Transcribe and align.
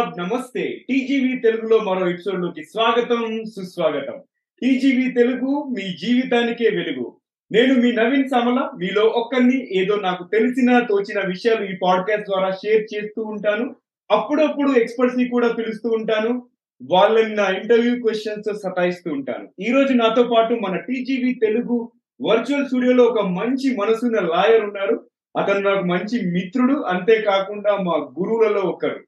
ఆదాబ్ 0.00 0.18
నమస్తే. 0.18 0.84
టీజీవీ 0.88 1.38
తెలుగులో 1.38 1.78
మరో 1.78 2.10
ఎపిసోడ్లోకి 2.10 2.64
స్వాగతం 2.64 3.44
సుస్వాగతం. 3.44 4.20
టీజీవీ 4.62 5.10
తెలుగు 5.10 5.74
మీ 5.76 5.82
జీవితానికే 5.82 6.70
వెలుగు. 6.70 7.16
నేను 7.52 7.74
మీ 7.74 7.92
నవీన్ 7.92 8.28
సమల 8.28 8.70
మీలో 8.78 9.02
ఒక్కరిని 9.02 9.78
ఏదో 9.78 9.96
నాకు 9.96 10.24
తెలిసిన 10.32 10.78
తోచిన 10.78 11.26
విషయాలు 11.26 11.64
ఈ 11.64 11.76
పాడ్కాస్ట్ 11.82 12.24
ద్వారా 12.24 12.50
షేర్ 12.50 12.86
చేస్తూ 12.94 13.22
ఉంటాను. 13.22 13.76
అప్పుడప్పుడు 14.10 14.72
ఎక్స్పర్ట్స్ని 14.72 15.28
కూడా 15.28 15.52
పిలుస్తూ 15.52 15.90
ఉంటాను. 15.90 16.46
వాళ్ళని 16.82 17.34
నా 17.34 17.48
ఇంటర్వ్యూ 17.48 18.02
క్వశ్చన్స్ 18.02 18.58
సతాయిస్తూ 18.58 19.12
ఉంటాను. 19.12 19.48
ఈ 19.60 19.72
రోజు 19.72 19.92
నాతో 19.92 20.22
పాటు 20.22 20.54
మన 20.54 20.76
టీజీవీ 20.76 21.34
తెలుగు 21.34 21.92
వర్చువల్ 22.22 22.66
స్టూడియోలో 22.66 23.04
ఒక 23.04 23.26
మంచి 23.26 23.76
మనసున్న 23.76 24.18
లాయర్ 24.18 24.64
ఉన్నారు. 24.64 25.06
అతను 25.38 25.60
నాకు 25.60 25.84
మంచి 25.84 26.30
మిత్రుడు. 26.30 26.82
అంతేకాకుండా 26.82 27.76
మా 27.76 27.92
గురువులలో 27.92 28.60
ఒకరు. 28.60 29.00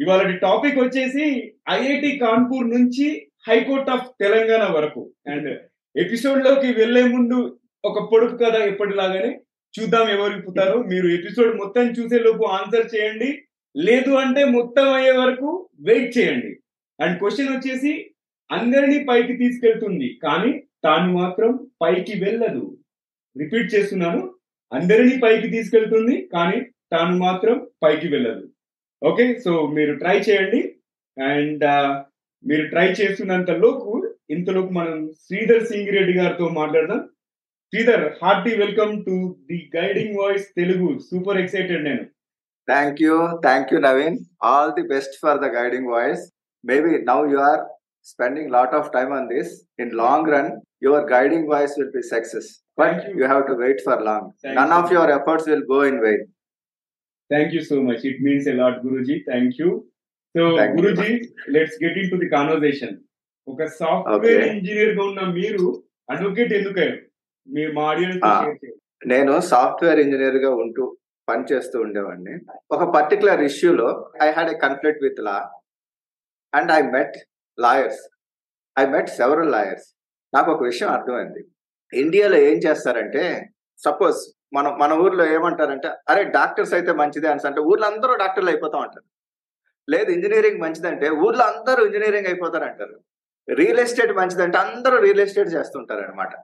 ఇవాళ 0.00 0.36
టాపిక్ 0.36 0.78
వచ్చేసి 0.78 1.54
ఐఐటి 1.70 2.18
కాన్పూర్ 2.18 2.70
నుంచి 2.70 3.26
హైకోర్ట్ 3.48 3.90
ఆఫ్ 3.90 4.08
తెలంగాణ 4.20 4.72
వరకు. 4.72 5.12
అండ్ 5.26 5.60
ఎపిసోడ్లోకి 5.96 6.72
వెళ్ళే 6.72 7.04
ముందు 7.04 7.58
ఒక 7.84 8.12
పొడుపు 8.12 8.36
కథ 8.36 8.54
ఎప్పటిలాగానే 8.54 9.40
చూద్దాం 9.80 10.08
ఎవరు 10.08 10.38
ఇప్పుతారో 10.38 10.82
మీరు 10.82 11.06
ఎపిసోడ్ 11.06 11.56
మొత్తం 11.56 11.90
చూసే 11.90 12.18
లోపు 12.18 12.44
ఆన్సర్ 12.44 12.96
చేయండి. 12.96 13.42
లేదు 13.76 14.10
అంటే 14.10 14.44
మొత్తం 14.44 14.92
అయ్యే 14.92 15.10
వరకు 15.10 15.68
వెయిట్ 15.80 16.18
చేయండి. 16.18 16.56
అండ్ 17.00 17.18
క్వశ్చన్ 17.18 17.48
వచ్చేసి 17.48 18.10
అందరినీ 18.52 19.04
పైకి 19.04 19.36
తీసుకెళ్తుంది 19.36 20.20
కానీ 20.22 20.62
తాను 20.84 21.12
మాత్రం 21.12 21.68
పైకి 21.82 22.24
వెళ్ళదు. 22.24 22.78
రిపీట్ 23.38 23.74
చేస్తున్నాను. 23.74 24.34
అందరినీ 24.72 25.20
పైకి 25.22 25.48
తీసుకెళ్తుంది 25.48 26.28
కానీ 26.32 26.60
తాను 26.92 27.18
మాత్రం 27.18 27.66
పైకి 27.82 28.08
వెళ్ళదు. 28.08 28.48
ఓకే 29.08 29.24
సో 29.44 29.52
మీరు 29.76 29.92
ట్రై 30.02 30.16
చేయండి. 30.28 30.60
అండ్ 31.16 31.64
uh, 31.74 31.88
మీరు 32.44 32.64
ట్రై 32.72 32.86
చేస్తున్నంత 32.88 33.50
చేస్తున్నంతలోపు 33.50 33.90
ఇంతలోపు 34.34 34.72
మనం 34.78 34.96
శ్రీధర్ 35.24 35.66
సింగ్ 35.70 35.92
రెడ్డి 35.96 36.14
గారితో 36.18 36.46
మాట్లాడదాం. 36.58 37.00
Sridhar 37.72 38.04
hearty 38.20 38.52
welcome 38.62 38.92
to 39.06 39.14
the 39.50 39.58
guiding 39.76 40.18
voice 40.20 40.46
Telugu 40.60 40.88
super 41.08 41.40
excited 41.42 41.86
నేను. 41.88 42.04
Thank 42.68 43.00
you 43.04 43.16
thank 43.46 43.72
you 43.72 43.78
Naveen 43.88 44.18
all 44.50 44.74
the 44.78 44.84
best 44.94 45.16
for 45.22 45.40
the 45.44 45.48
guiding 45.58 45.90
voice 45.94 46.22
maybe 46.64 46.92
now 47.10 47.24
you 47.32 47.40
are 47.48 47.62
spending 48.06 48.52
lot 48.56 48.76
of 48.78 48.90
time 48.96 49.12
on 49.18 49.28
this 49.34 49.52
in 49.82 49.92
long 50.02 50.30
run 50.34 50.50
your 50.82 51.06
guiding 51.14 51.50
voice 51.54 51.74
will 51.78 51.94
be 51.98 52.04
success 52.14 52.48
but 52.78 53.00
you 53.18 53.24
have 53.24 53.44
to 53.50 53.56
wait 53.64 53.82
for 53.88 54.02
long 54.10 54.28
none 54.60 54.74
of 54.78 54.92
your 54.96 55.12
efforts 55.18 55.48
will 55.50 55.66
go 55.74 55.80
wait 56.06 56.26
thank 57.30 57.52
you 57.56 57.60
so 57.70 57.76
much 57.88 58.02
it 58.10 58.20
means 58.26 58.46
a 58.52 58.54
lot 58.62 58.78
Guruji 58.86 59.16
thank 59.30 59.56
you 59.60 59.68
so 60.34 60.44
Thank 60.58 60.72
you. 60.72 60.78
Guruji 60.78 61.10
let's 61.54 61.76
get 61.82 61.98
into 62.12 62.16
the 62.22 62.28
conversation 62.36 62.94
ఒక 63.48 63.64
software. 63.80 64.42
ఇంజనీర్గా 64.52 65.02
ఉన్న 65.08 65.20
మీరు 65.38 65.64
advocate 66.12 66.52
ఎందుకయ్యారు 66.58 66.98
మీరు 67.48 67.70
మా 67.76 67.84
audience. 67.92 68.22
నేను 69.12 69.32
software 69.52 70.00
ఇంజనీర్గా 70.04 70.50
ఉంటూ 70.62 70.84
పని 71.28 71.44
చేస్తూ 71.50 71.76
ఉండేవాడిని. 71.84 72.34
ఒక 72.74 72.82
పర్టికులర్ 72.96 73.42
ఇష్యూలో 73.50 73.88
I 74.24 74.28
had 74.36 74.50
a 74.54 74.58
conflict 74.64 75.04
with 75.06 75.20
law 75.28 75.36
and 76.52 76.72
I 76.78 76.80
met 76.96 77.16
lawyers 77.58 78.02
I 78.76 78.84
met 78.94 79.10
several 79.20 79.52
lawyers 79.56 79.86
నాకు 80.32 80.48
ఒక 80.54 80.62
విషయం 80.70 80.90
అర్థమైంది. 80.96 81.42
ఇండియాలో 81.92 82.38
ఏం 82.48 82.56
చేస్తారంటే 82.66 83.24
సపోజ్ 83.78 84.20
మన 84.54 84.68
మన 84.68 84.92
ఊర్లో 84.92 85.24
ఏమంటారంటే 85.26 85.88
అరే 86.08 86.24
డాక్టర్స్ 86.24 86.74
అయితే 86.74 86.92
మంచిదే 86.92 87.28
అని 87.28 87.46
అంటే 87.46 87.60
ఊర్లో 87.60 87.86
అందరూ 87.86 88.14
డాక్టర్లు 88.14 88.50
అయిపోతాం 88.50 88.80
అంటారు. 88.80 89.06
లేదు 89.88 90.10
ఇంజనీరింగ్ 90.10 90.60
మంచిదంటే 90.60 91.10
ఊర్లో 91.10 91.44
అందరూ 91.44 91.86
ఇంజనీరింగ్ 91.86 92.26
అయిపోతారు 92.26 92.64
అంటారు. 92.64 93.00
రియల్ 93.54 93.80
ఎస్టేట్ 93.80 94.12
మంచిదంటే 94.16 94.58
అందరూ 94.58 94.98
రియల్ 94.98 95.20
ఎస్టేట్ 95.20 95.48
చేస్తుంటారు 95.48 96.00
అనమాట 96.00 96.34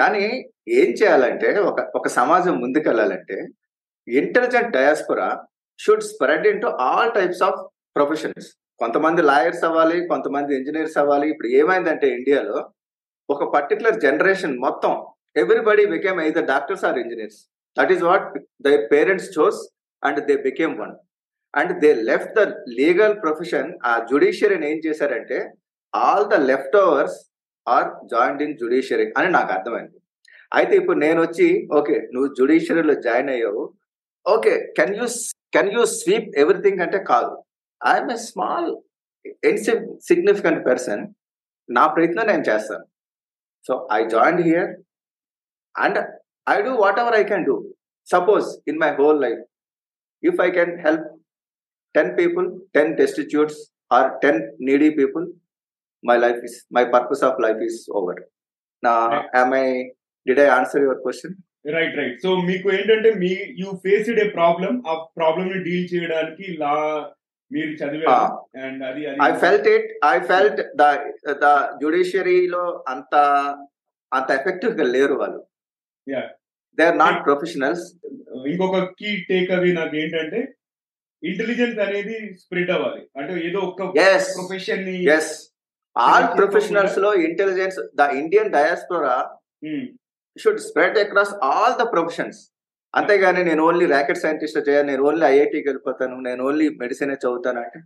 కానీ 0.00 0.50
ఏం 0.68 0.88
చేయాలంటే 0.90 1.58
ఒక 1.58 1.80
ఒక 1.94 2.08
సమాజం 2.08 2.60
ముందుకెళ్ళాలంటే 2.60 3.48
intelligent 4.08 4.70
diaspora 4.70 5.28
should 5.78 6.02
spread 6.02 6.46
in 6.46 6.64
all 6.64 7.12
types 7.12 7.42
of 7.42 7.60
professions. 7.96 8.48
కొంతమంది 8.78 9.22
లాయర్స్ 9.22 9.64
అవ్వాలి 9.64 10.08
కొంతమంది 10.08 10.56
ఇంజనీర్స్ 10.56 10.98
అవ్వాలి. 10.98 11.30
ఇప్పుడు 11.30 11.48
ఏమైందంటే 11.48 12.08
ఇండియాలో 12.08 12.70
ఒక 13.30 13.54
పర్టికులర్ 13.54 14.00
జనరేషన్ 14.00 14.58
మొత్తం 14.58 15.06
everybody 15.42 15.84
became 15.94 16.18
either 16.28 16.46
doctors 16.52 16.84
or 16.88 16.98
engineers 17.04 17.40
that 17.76 17.92
is 17.94 18.04
what 18.10 18.26
the 18.66 18.72
parents 18.92 19.30
chose 19.36 19.60
and 20.02 20.20
they 20.30 20.36
became 20.48 20.74
one 20.82 20.94
and 21.54 21.72
they 21.82 21.90
left 22.10 22.34
the 22.38 22.44
legal 22.80 23.14
profession 23.24 23.68
ఆ 23.90 23.92
జుడిషియరీని 24.10 24.66
ఏం 24.72 24.78
చేశారంటే 24.86 25.38
all 25.94 26.26
the 26.34 26.38
leftovers 26.84 27.18
are 27.66 27.88
joint 28.12 28.42
in 28.46 28.56
judiciary 28.62 29.06
అని 29.18 29.28
నాకు 29.36 29.50
అర్థమైంది. 29.56 29.98
అయితే 30.58 30.74
ఇప్పుడు 30.80 30.98
నేను 31.04 31.18
వచ్చి 31.26 31.46
ఓకే 31.78 31.96
నువ్వు 32.14 32.28
జుడిషియరీలో 32.38 32.94
జాయిన్ 33.06 33.30
అయ్యావు. 33.34 33.62
Okay 34.26 34.52
can 34.78 34.94
you 34.98 35.06
can 35.56 35.70
you 35.74 35.82
sweep 36.00 36.28
everything 36.42 36.82
అంటే 36.84 36.98
కాదు. 37.12 37.32
I'm 37.80 38.12
a 38.16 38.18
small 38.28 38.68
significant 40.08 40.60
person 40.68 41.02
నా 41.68 41.84
ప్రయత్నం 41.94 42.26
నేను 42.32 42.44
చేస్తాను. 42.50 42.84
So 43.66 43.72
I 43.98 44.00
join 44.14 44.42
here 44.48 44.70
and 45.76 45.98
I 46.46 46.56
do 46.62 46.72
whatever 47.02 47.16
I 47.20 47.24
can 47.32 47.44
do 47.44 47.56
suppose 48.08 48.48
in 48.70 48.78
my 48.84 48.90
whole 49.00 49.20
life 49.26 49.42
if 50.22 50.40
I 50.40 50.50
can 50.50 50.74
help 50.86 51.06
ten 51.94 52.12
people 52.20 52.46
ten 52.76 52.92
destitutes 53.02 53.60
or 53.90 54.08
ten 54.26 54.40
needy 54.68 54.90
people 55.00 55.26
my 56.04 56.16
life 56.16 56.40
is 56.46 56.54
my 56.70 56.82
purpose 56.84 57.22
of 57.22 57.38
life 57.38 57.60
is 57.66 57.76
over 57.98 58.14
now 58.82 58.96
Right. 59.10 59.28
am 59.34 59.52
i 59.54 59.66
did 60.26 60.38
i 60.38 60.48
answer 60.58 60.80
your 60.86 60.96
question 61.04 61.32
right 61.74 61.94
right 61.98 62.16
so 62.22 62.30
మీకు 62.48 62.66
ఏంటంటే 62.76 63.10
మీ 63.20 63.30
you 63.60 63.68
faced 63.84 64.18
a 64.24 64.26
problem 64.30 64.72
ఆ 64.90 64.94
ప్రాబ్లమ్ని 65.18 65.60
deal 65.66 65.86
చేయడానికి 65.92 66.46
law 66.62 66.72
మీరు 67.50 67.72
చదివారు. 67.80 68.26
And 68.64 68.82
అది 68.88 69.02
it 69.74 69.86
i 70.10 70.18
felt 70.30 70.58
the 70.80 70.90
the 71.44 71.52
judiciary 71.80 72.38
లో 72.54 72.64
అంత 72.92 73.14
అంత 74.12 74.28
ఎఫెక్టివ్గా 74.38 74.84
లేరు 74.94 75.14
వాళ్ళు. 75.22 75.40
దే 76.78 76.84
ఆర్ 76.90 76.98
నాట్ 76.98 77.18
ప్రొఫెషనల్స్ 77.26 77.84
ఇంకొక 78.52 78.78
కీ 79.00 79.10
టేక్ 79.30 79.50
అవి 79.56 79.72
నాకు 79.72 79.94
ఏంటంటే 79.96 80.40
ఇంటెలిజెన్స్ 81.22 81.78
అనేది 81.78 82.16
స్ప్రెడ్ 82.40 82.70
అవ్వాలి. 82.70 83.02
అంటే 83.18 83.32
ఏదో 83.48 83.60
Yes. 84.02 84.24
ప్రొఫెషన్ని 84.36 84.96
all 85.96 86.28
ప్రొఫెషనల్స్లో 86.38 87.10
intelligence 87.26 87.78
the 87.94 88.02
Indian 88.20 88.50
diaspora. 88.50 89.14
Should 90.36 90.60
spread 90.68 90.98
across 90.98 91.34
all 91.50 91.76
the 91.80 91.84
professions 91.92 92.40
అంతేగాని 92.94 93.42
నేను 93.44 93.62
ఓన్లీ 93.68 93.86
ర్యాకెట్ 93.86 94.22
సైంటిస్ట్ 94.24 94.58
చేయాలి 94.68 94.86
నేను 94.90 95.02
ఓన్లీ 95.08 95.24
ఐఐటికి 95.26 95.66
వెళ్ళిపోతాను 95.68 96.16
నేను 96.20 96.42
ఓన్లీ 96.48 96.66
మెడిసిన్ 96.82 97.12
చదువుతాను 97.14 97.60
అంటే 97.60 97.80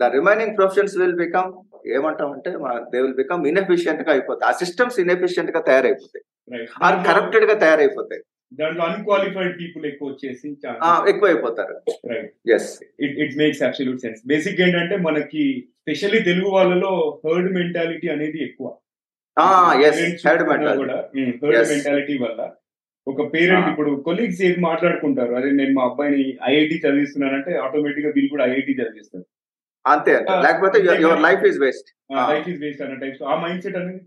the 0.00 0.10
remaining 0.16 0.54
professions 0.56 0.96
will 1.00 1.18
become 1.24 1.48
ఏమంటాం 1.96 2.30
అంటే 2.36 2.50
దే 2.92 2.98
విల్ 3.02 3.18
బికమ్ 3.22 3.42
ఇన్ఎఫిషియెంట్గా 3.50 4.10
అయిపోతాయి. 4.14 4.48
ఆ 4.50 4.54
సిస్టమ్స్ 4.62 4.98
ఇన్ఎఫిషియెంట్గా 5.04 5.60
తయారైపోతాయి. 5.68 6.24
ఆర్ 6.86 6.98
కరప్టెడ్గా 7.08 7.56
తయారైపోతాయి. 7.64 8.22
దాంట్లో 8.58 8.82
అన్క్వాలిఫైడ్ 8.84 9.54
పీపుల్ 9.60 9.84
ఎక్కువ 9.90 10.08
వచ్చేసి 10.10 10.48
ఎక్కువ 11.10 11.26
అయిపోతారు 11.30 11.76
yes 12.56 12.68
it 13.04 13.16
it 13.24 13.34
makes 13.40 13.62
absolute 13.68 14.02
sense 14.04 14.20
basic 14.32 14.60
ఏంటంటే 14.66 14.96
మనకి 15.06 15.44
స్పెషల్లీ 15.82 16.20
తెలుగు 16.28 16.50
వాళ్ళలో 16.56 16.92
హర్డ్ 17.24 17.50
మెంటాలిటీ 17.56 18.08
అనేది 18.14 18.38
ఎక్కువ. 18.48 18.68
హర్డ్. 19.36 20.44
మెంటాలిటీ 21.72 22.16
వల్ల 22.24 22.40
ఒక 23.06 23.24
పేరెంట్. 23.32 23.66
ఇప్పుడు 23.70 23.90
కొలీగ్స్ 24.06 24.40
ఏది 24.46 24.60
మాట్లాడుకుంటారు? 24.60 25.32
అదే 25.38 25.50
నేను 25.50 25.72
మా 25.74 25.84
అబ్బాయిని 25.88 26.22
ఐఐటి 26.50 26.76
చదివిస్తున్నానంటే 26.84 27.52
ఆటోమేటిక్గా 27.64 28.12
వీళ్ళు 28.16 28.30
కూడా 28.34 28.46
ఐఐటి 28.50 28.72
చదివిస్తారు. 28.80 29.26
అంతే 29.86 30.14
లేకపోతే 30.44 30.78
your 31.04 31.22
life 31.22 31.44
is 31.50 31.58
waste. 31.64 31.88
Life 32.30 32.48
is 32.52 32.60
waste 32.62 32.82
అన్న 32.82 32.96
టైప్స్ 33.02 33.22
ఆ 33.22 33.36
మైండ్ 33.42 33.62
సెట్ 33.62 33.78
అనేది. 33.80 34.00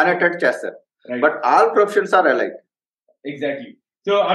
అనేటట్టు 0.00 0.40
చేస్తారు. 0.44 0.76
But 1.08 1.36
all 1.52 1.70
professions 1.76 2.14
are 2.18 2.28
alike 2.28 2.56
exactly 3.24 3.70
so 4.06 4.14
ఆ 4.30 4.34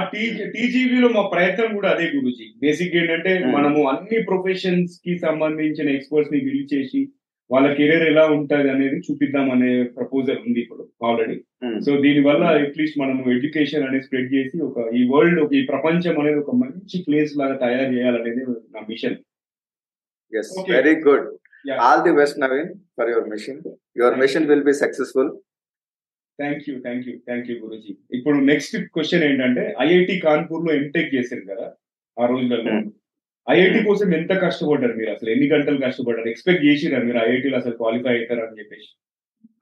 టీజీవీలో 0.56 1.07
మా 1.10 1.22
ప్రయత్నం 1.31 1.69
కూడా 1.75 1.89
అదే 1.94 2.07
గురుజీ. 2.16 2.48
బేసిక్ 2.63 2.95
ఏంటంటే 2.95 3.31
Hmm. 3.36 3.54
మనము 3.56 3.80
అన్ని 3.92 4.18
ప్రొఫెషన్స్కి 4.30 5.13
సంబంధించిన 5.24 5.88
ఎక్స్పర్ట్స్ని 5.98 6.39
పిలిచేసి 6.48 7.01
వాళ్ళ 7.50 7.68
కెరీర్ 7.77 8.04
ఎలా 8.12 8.24
ఉంటది 8.36 8.69
అనేది 8.69 8.98
చూపిద్దాం 8.98 9.48
అనే 9.51 9.72
ప్రపోజల్ 9.98 10.39
ఉంది 10.48 10.60
ఇప్పుడు 10.62 10.83
ఆల్రెడీ 11.07 11.36
సో 11.86 11.92
దీని 12.01 12.22
వల్ల 12.27 12.44
అట్లీస్ట్ 12.60 12.98
మనము 13.01 13.24
ఎడ్యుకేషన్ 13.36 13.86
అనేది 13.88 14.06
స్ప్రెడ్ 14.06 14.30
చేసి 14.33 14.57
ఒక 14.68 14.77
ఈ 15.00 15.01
వరల్డ్ 15.12 15.54
ఈ 15.57 15.62
ప్రపంచం 15.66 16.16
అనేది 16.22 16.39
ఒక 16.39 16.56
మంచి 16.62 17.00
ప్లేస్ 17.07 17.33
లాగా 17.42 17.56
తయారు 17.56 17.92
చేయాలనేది 17.94 18.44
నా 18.75 18.81
mission 18.89 19.18
yes 20.36 20.52
Okay. 20.60 20.74
Very 20.78 20.96
good 21.08 21.26
Yeah. 21.66 21.78
All 21.86 22.02
the 22.06 22.14
best 22.18 22.38
Naveen 22.42 22.68
for 22.98 23.10
your 23.12 23.28
mission 23.30 23.60
your 24.00 24.18
mission 24.24 24.46
will 24.50 24.66
be 24.68 24.74
successful 24.82 25.30
thank 26.40 26.64
you 26.68 26.74
thank 26.84 27.06
you 27.08 27.14
thank 27.28 27.48
you 27.50 27.56
Guruji 27.64 27.94
ఇప్పుడు 28.18 28.38
నెక్స్ట్ 28.50 28.76
క్వశ్చన్ 28.96 29.24
ఏంటంటే 29.28 29.64
ఐఐటి 29.86 30.16
కాన్పూర్లో 30.26 30.72
ఎంటెక్ 30.80 31.14
చేశారు 31.16 31.44
కదా 31.52 31.66
ఆ 32.18 32.26
రోజులలో. 32.32 32.74
Hmm. 32.74 32.86
ఐఐటి 33.48 33.80
కోసం 33.88 34.08
ఎంత 34.18 34.34
కష్టపడ్డారు 34.44 34.94
మీరు 35.00 35.12
అసలు? 35.12 35.30
ఎన్ని 35.30 35.48
గంటలు 35.52 35.80
కష్టపడ్డారు? 35.84 36.30
ఎక్స్పెక్ట్ 36.32 36.64
చేసిరా 36.66 37.00
మీరు 37.08 37.20
ఐఐటీలో 37.24 37.58
అసలు 37.58 37.76
క్వాలిఫై 37.82 38.14
అవుతారు 38.18 38.44
అని 38.46 38.60
చెప్పేసి? 38.60 38.88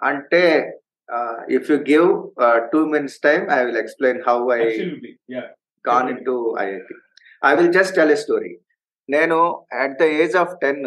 అంటే 0.02 0.44
if 1.58 1.70
you 1.72 1.78
give 1.90 2.08
two 2.74 2.82
minutes 2.94 3.20
time 3.28 3.44
I 3.56 3.60
will 3.66 3.82
explain 3.84 4.22
how 4.28 4.38
I. 4.58 4.62
Gone 5.86 6.10
into 6.30 6.36
IIT 6.60 6.98
I 7.42 7.54
will 7.58 7.74
just 7.80 7.96
tell 8.00 8.14
a 8.18 8.20
story 8.26 8.52
నేను 9.10 9.38
at 9.84 9.98
the 10.02 10.06
age 10.22 10.36
of 10.44 10.54
ten 10.64 10.84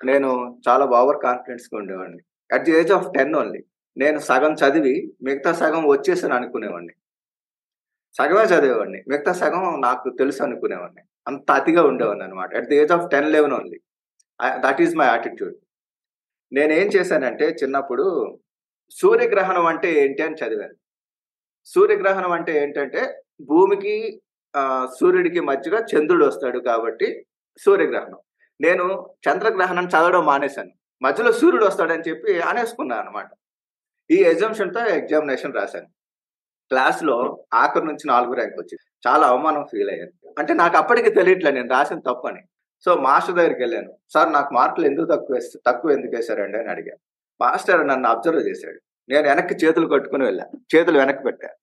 నేను 0.00 0.30
చాలా 0.66 0.84
ఓవర్ 1.00 1.18
కాన్ఫిడెన్స్గా 1.26 1.76
ఉండేవాడిని. 1.80 2.22
At 2.50 2.64
the 2.68 2.72
age 2.80 2.92
of 2.98 3.08
ten 3.16 3.34
only 3.40 3.60
నేను 3.96 4.18
సగం 4.28 4.52
చదివి 4.62 4.94
మిగతా 5.26 5.50
సగం 5.62 5.82
వచ్చేసాను 5.92 6.34
అనుకునేవాడిని. 6.38 6.94
సగమే 8.16 8.44
చదివేవాడిని. 8.52 9.00
మిగతా 9.10 9.32
సగం 9.42 9.64
నాకు 9.86 10.08
తెలుసు 10.20 10.40
అనుకునేవాడిని. 10.46 11.02
అంత 11.28 11.50
అతిగా 11.60 11.82
ఉండేవాడిని 11.90 12.24
అనమాట 12.26 12.50
at 12.60 12.68
the 12.70 12.76
age 12.82 12.92
of 12.96 13.06
ten 13.14 13.28
eleven 13.34 13.54
only 13.58 13.78
that 14.64 14.80
is 14.84 14.94
my 15.00 15.06
attitude 15.12 15.56
నేనేం 16.52 16.88
చేశానంటే 16.96 17.46
చిన్నప్పుడు 17.60 18.04
సూర్యగ్రహణం 18.98 19.66
అంటే 19.72 19.88
ఏంటి 20.02 20.22
అని 20.26 20.38
చదివాను. 20.42 20.74
సూర్యగ్రహణం 21.72 22.32
అంటే 22.38 22.52
ఏంటంటే 22.62 23.02
భూమికి 23.50 23.94
సూర్యుడికి 24.98 25.40
మధ్యగా 25.50 25.80
చంద్రుడు 25.90 26.24
వస్తాడు 26.30 26.58
కాబట్టి 26.70 27.08
సూర్యగ్రహణం. 27.58 28.18
నేను 28.60 29.14
చంద్రగ్రహణం 29.28 29.86
చదవడం 29.86 30.26
మానేశాను. 30.26 30.70
మధ్యలో 31.02 31.32
సూర్యుడు 31.32 31.66
వస్తాడని 31.66 32.02
చెప్పి 32.08 32.40
అనేసుకున్నాను 32.40 33.02
అనమాట 33.02 33.30
ఈ 34.10 34.16
ఎగ్జామ్షన్తో 34.16 34.86
ఎగ్జామినేషన్ 34.86 35.54
రాశాను. 35.54 35.86
క్లాస్లో 36.68 37.44
ఆఖరి 37.54 37.84
నుంచి 37.84 38.06
నాలుగు 38.06 38.32
ర్యాంక్ 38.32 38.54
వచ్చింది. 38.54 39.10
చాలా 39.10 39.26
అవమానం 39.26 39.64
ఫీల్ 39.64 39.90
అయ్యాను. 39.90 40.34
అంటే 40.38 40.54
నాకు 40.54 40.76
అప్పటికి 40.76 41.10
తెలియట్లే 41.10 41.50
నేను 41.50 41.68
రాసిన 41.68 41.98
తప్పని. 41.98 42.42
సో 42.84 42.94
మాస్టర్ 42.94 43.34
దగ్గరికి 43.34 43.60
వెళ్ళాను. 43.60 43.96
సార్ 44.14 44.32
నాకు 44.32 44.54
మార్కులు 44.54 44.86
ఎందుకు 44.86 45.04
తక్కువ 45.04 45.36
వేస్తే 45.36 45.60
తక్కువ 45.66 45.90
ఎందుకు 45.90 46.16
వేశారండి? 46.16 46.58
అని 46.58 46.68
అడిగాను 46.68 46.98
మాస్టర్ 47.40 47.86
నన్ను 47.86 48.08
అబ్జర్వ్ 48.08 48.48
చేశాడు. 48.48 48.80
నేను 49.08 49.28
వెనక్కి 49.28 49.54
చేతులు 49.54 49.88
కట్టుకుని 49.88 50.24
వెళ్ళాను 50.24 50.76
చేతులు 50.76 50.98
వెనక్కి 50.98 51.24
పెట్టాను 51.24 51.54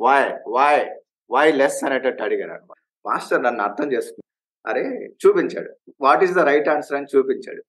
వాయ్ 0.00 0.32
వాయ్ 0.46 0.86
వాయ్ 1.30 1.58
లెస్ 1.58 1.84
అనేటట్టు 1.84 2.22
అడిగాను 2.22 2.54
అనమాట 2.54 3.08
మాస్టర్ 3.08 3.42
నన్ను 3.42 3.64
అర్థం 3.64 3.92
చేసుకుని 3.92 4.33
అరే 4.66 4.82
చూపించాడు. 5.22 5.70
What 6.00 6.24
is 6.24 6.32
the 6.32 6.38
right 6.38 6.68
answer 6.68 6.96
అని 6.96 7.06
చూపించాడు. 7.16 7.62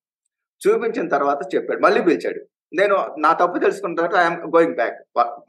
చూపించిన 0.67 1.07
తర్వాత 1.07 1.55
చెప్పాడు. 1.55 1.79
మళ్ళీ 1.79 2.01
పిలిచాడు. 2.01 2.41
నేను 2.73 2.95
నా 3.19 3.33
తప్పు 3.33 3.57
తెలుసుకున్న 3.59 3.95
తర్వాత 3.95 4.15
ఐఎమ్ 4.25 4.55
గోయింగ్ 4.55 4.75
బ్యాక్. 4.75 4.97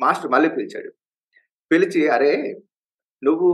మాస్టర్ 0.00 0.30
మళ్ళీ 0.30 0.48
పిలిచాడు. 0.48 0.90
పిలిచి 1.72 2.08
అరే 2.08 2.60
నువ్వు 3.24 3.50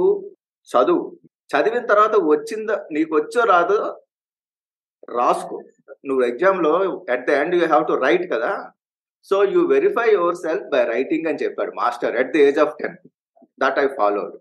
చదువు. 0.71 1.19
చదివిన 1.53 1.87
తర్వాత 1.87 2.17
వచ్చిందో 2.17 2.77
నీకు 2.93 3.15
వచ్చో 3.15 3.45
రాదో 3.45 3.79
రాసుకో. 5.09 5.57
నువ్వు 6.07 6.25
ఎగ్జామ్లో 6.25 7.07
at 7.11 7.27
the 7.27 7.31
end 7.31 7.55
you 7.55 7.67
have 7.67 7.87
to 7.89 7.93
write 7.93 8.33
కదా. 8.33 8.73
So 9.25 9.45
you 9.45 9.61
verify 9.67 10.09
yourself 10.35 10.65
by 10.65 10.85
writing 10.85 11.27
అని 11.29 11.39
చెప్పాడు 11.45 11.73
master 11.73 12.17
at 12.17 12.33
the 12.35 12.37
age 12.37 12.59
of 12.59 12.75
ten 12.81 12.97
that 13.63 13.79
I 13.79 13.87
followed 13.97 14.35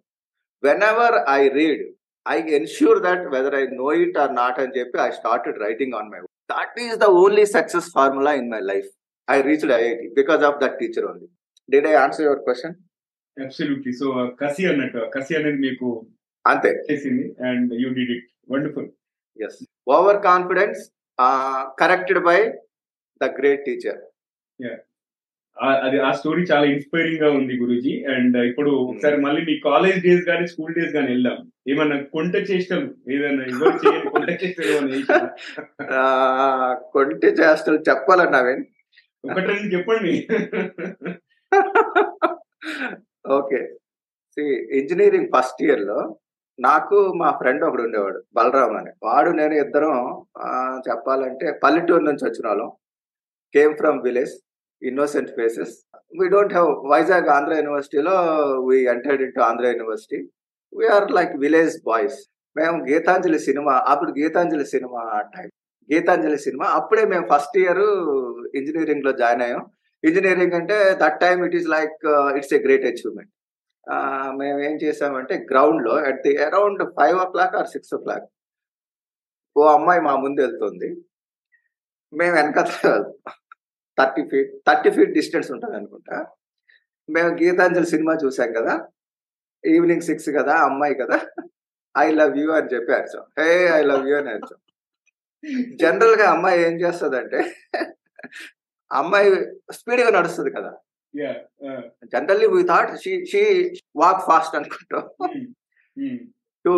whenever 0.83 1.15
I 1.29 1.41
read 1.47 1.83
I 2.25 2.37
ensure 2.55 2.99
that 3.05 3.23
whether 3.33 3.55
I 3.55 3.63
know 3.75 3.89
it 4.01 4.17
or 4.23 4.33
not 4.35 4.59
అని 4.63 4.73
చెప్పి 4.77 4.99
I 5.01 5.09
started 5.17 5.59
writing 5.63 5.95
on 5.99 6.09
my 6.11 6.19
that 6.49 6.79
is 6.85 6.97
the 6.97 7.09
only 7.21 7.45
success 7.53 7.89
formula 7.95 8.33
in 8.41 8.49
my 8.49 8.61
life 8.71 8.89
I 9.27 9.37
reached 9.41 9.73
IIT 9.77 10.07
because 10.17 10.43
of 10.49 10.57
that 10.63 10.77
teacher 10.81 11.07
only 11.11 11.27
did 11.69 11.87
I 11.87 11.95
answer 11.97 12.25
your 12.27 12.41
question 12.47 12.75
absolutely 13.37 13.93
so 13.99 14.07
కసి 14.41 14.63
అన్నట్టు 14.67 15.03
కసి 15.13 15.33
అనేది 15.37 15.59
మీకు 15.59 15.87
అంతే. 16.45 16.69
చేసింది 16.87 17.25
and 17.49 17.71
you 17.81 17.89
did 17.97 18.11
it 18.15 18.25
wonderful 18.49 18.89
yes 19.39 19.59
over 19.91 20.19
confidence 20.23 20.79
corrected 21.77 22.21
by 22.25 22.39
the 23.21 23.29
great 23.37 23.63
teacher 23.65 23.99
అది 25.57 25.99
ఆ 25.99 26.11
story 26.11 26.41
చాలా 26.41 26.65
ఇన్స్పైరింగ్గా 26.65 27.31
ఉంది 27.31 27.57
గురూజీ. 27.57 28.05
అండ్ 28.05 28.37
ఇప్పుడు 28.37 28.83
ఒకసారి 28.83 29.17
మళ్ళీ 29.17 29.45
మీ 29.45 29.59
కాలేజ్ 29.59 30.01
డేస్ 30.01 30.25
కానీ 30.25 30.47
స్కూల్ 30.47 30.73
డేస్ 30.73 30.93
కానీ 30.93 31.07
వెళ్దాం. 31.07 31.51
ఏమన్నా 31.67 32.03
కొంట 32.13 32.49
చేష్టలు 32.49 33.11
ఏదైనా 33.11 33.43
ఎవరు 33.43 33.79
చేయని 33.83 34.09
కొంట 34.09 34.43
చేష్టలు? 34.43 34.89
కొంటే 36.93 37.35
చేష్టలు 37.41 37.83
చెప్పాలన్నా 37.89 38.39
నవీన్ 38.39 38.65
ఒకటి 39.23 39.47
రెండు 39.47 39.75
చెప్పండి. 39.75 40.27
ఓకే. 43.31 43.67
ఇంజనీరింగ్ 44.71 45.29
ఫస్ట్ 45.35 45.63
ఇయర్లో 45.63 46.17
నాకు 46.59 47.13
మా 47.15 47.31
ఫ్రెండ్ 47.31 47.63
ఒకడు 47.63 47.81
ఉండేవాడు 47.81 48.23
బలరామ్ 48.35 48.77
అని. 48.77 48.91
వాడు 49.03 49.31
నేను 49.31 49.53
ఇద్దరం 49.53 50.23
చెప్పాలంటే 50.87 51.59
పల్లెటూరు 51.63 52.03
నుంచి 52.03 52.25
వచ్చిన 52.25 52.47
వాళ్ళం. 52.47 52.71
Came 53.53 53.77
from 53.77 54.01
village 54.01 54.50
innocent 54.81 55.31
faces 55.31 55.73
we 56.19 56.27
don't 56.27 56.53
have 56.53 56.69
Vizag 56.91 57.29
Andhra 57.29 57.53
యూనివర్సిటీలో 57.55 58.15
we 58.69 58.77
entered 58.85 59.21
into 59.21 59.41
Andhra 59.41 59.65
university 59.67 60.19
we are 60.73 61.11
like 61.11 61.33
village 61.37 61.75
boys 61.83 62.19
మేము 62.55 62.77
గీతాంజలి 62.85 63.39
సినిమా 63.39 63.73
అప్పుడు 63.91 64.11
Gitanjali 64.11 64.65
cinema 64.65 65.01
time 65.35 65.49
Gitanjali 65.89 66.37
cinema 66.37 66.65
అప్పుడే 66.69 67.05
మేము 67.05 67.25
ఫస్ట్ 67.33 67.57
ఇయర్ 67.57 67.83
ఇంజనీరింగ్లో 68.55 69.11
జాయిన్ 69.11 69.41
అయ్యాం. 69.41 69.63
ఇంజనీరింగ్ 70.03 70.53
అంటే 70.53 70.77
that 70.93 71.19
time 71.19 71.45
it 71.45 71.55
is 71.55 71.67
like 71.67 71.97
it's 72.37 72.53
a 72.53 72.59
great 72.59 72.85
achievement 72.85 73.31
మేము 74.37 74.59
ఏం 74.59 74.75
చేసామంటే 74.83 75.35
గ్రౌండ్లో 75.51 75.93
at 76.09 76.21
the 76.25 76.37
around 76.43 76.83
five 76.97 77.17
o'clock 77.31 77.55
or 77.55 77.67
six 77.67 77.93
o'clock 77.97 78.27
ఓ 79.55 79.63
అమ్మాయి 79.67 80.01
మా 80.01 80.15
ముందు 80.15 80.39
వెళ్తుంది. 80.41 80.89
మేము 82.13 82.35
వెనకాల 82.35 82.69
thirty 83.99 84.21
feet 84.31 84.51
thirty 84.67 84.89
feet 84.91 85.11
distance 85.11 85.51
ఉంటుంది 85.51 85.75
అనుకుంటా. 85.75 86.17
మేము 87.09 87.29
గీతాంజలి 87.41 87.87
సినిమా 87.87 88.13
చూసాం 88.25 88.53
కదా. 88.53 88.87
ఈవినింగ్ 89.65 90.01
సిక్స్ 90.01 90.29
కదా 90.29 90.53
అమ్మాయి 90.57 90.95
కదా. 90.95 91.17
ఐ 91.97 92.11
లవ్ 92.11 92.37
యూ 92.37 92.51
అని 92.51 92.69
చెప్పి 92.73 92.93
అరిచాం. 92.93 93.25
హే 93.39 93.49
ఐ 93.79 93.81
లవ్ 93.81 94.07
యూ 94.09 94.15
అని 94.17 94.29
అరిచాం. 94.29 94.59
జనరల్గా 95.75 96.25
అమ్మాయి 96.31 96.61
ఏం 96.63 96.73
చేస్తుందంటే 96.81 97.39
అమ్మాయి 98.91 99.29
స్పీడ్గా 99.71 100.09
నడుస్తుంది 100.19 100.51
కదా. 100.51 100.71
Generally 102.13 102.47
we 102.47 102.63
thought 102.63 102.91
she 103.01 103.25
she 103.25 103.41
walk 103.95 104.21
fast 104.27 104.55
అనుకుంటాం. 104.55 105.03
టు 106.65 106.73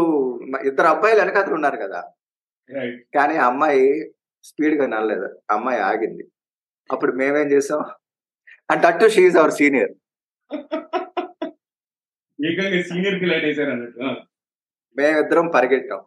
ఇద్దరు 0.65 0.87
అబ్బాయిలు 0.87 1.19
వెనకాతలు 1.19 1.53
ఉన్నారు 1.53 1.77
కదా. 1.77 2.01
కానీ 3.15 3.35
అమ్మాయి 3.37 4.13
స్పీడ్గా 4.43 4.85
నడలేదు. 4.87 5.41
అమ్మాయి 5.51 5.79
ఆగింది. 5.79 6.23
అప్పుడు 6.91 7.11
మేమేం 7.11 7.51
చేసాం? 7.51 7.81
అండ్ 8.71 8.85
అట్టు 8.85 9.07
షీఈ్ 9.09 9.37
అవర్ 9.37 9.51
సీనియర్. 9.51 9.91
మేమిద్దరం 14.97 15.47
పరిగెట్టాం. 15.47 16.01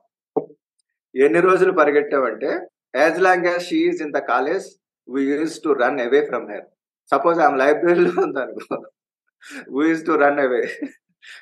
ఎన్ని 1.14 1.40
రోజులు 1.40 1.72
పరిగెట్టామంటే 1.72 2.68
as 2.96 3.20
long 3.20 3.46
as 3.46 3.62
she is 3.62 4.02
in 4.02 4.12
the 4.12 4.18
college 4.18 4.66
we 5.08 5.22
use 5.30 5.62
to 5.64 5.68
run 5.68 6.00
away 6.00 6.26
from 6.26 6.50
her. 6.50 6.64
Suppose 7.10 7.38
ఆమె 7.38 7.58
లైబ్రరీలో 7.58 8.22
ఉందనుకో 8.22 8.82
we 9.70 9.88
use 9.88 10.06
to 10.06 10.12
run 10.12 10.38
away. 10.38 10.78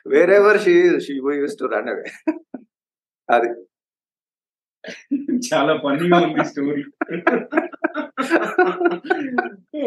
Wherever 0.07 0.61
she 0.61 1.01
she 1.01 1.21
we 1.21 1.37
use 1.37 1.59
to 1.59 1.65
run 1.65 1.89
away. 1.89 2.35
అది. 3.31 3.49
చాలా 5.47 5.77
ఫన్నీగా 5.77 6.19
ఉంది 6.19 6.45
స్టోరీ 6.45 6.85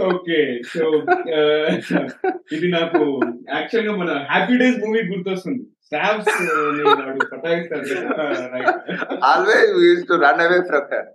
ఓకే 0.08 0.62
సో 0.64 0.84
ఇది 2.52 2.68
నాకు 2.68 3.22
యాక్చువల్గా 3.50 3.96
మన 3.96 4.12
హ్యాపీ 4.32 4.58
డేస్ 4.58 4.80
మూవీ 4.86 5.02
గుర్తొస్తుంది. 5.02 5.64
పటాయిస్తారు 7.32 7.86
right 8.54 8.78
always 9.24 9.72
we 9.78 9.88
use 9.88 10.08
to 10.08 10.14
run 10.14 10.42
away 10.42 10.60
from 10.62 10.88
her 10.94 11.08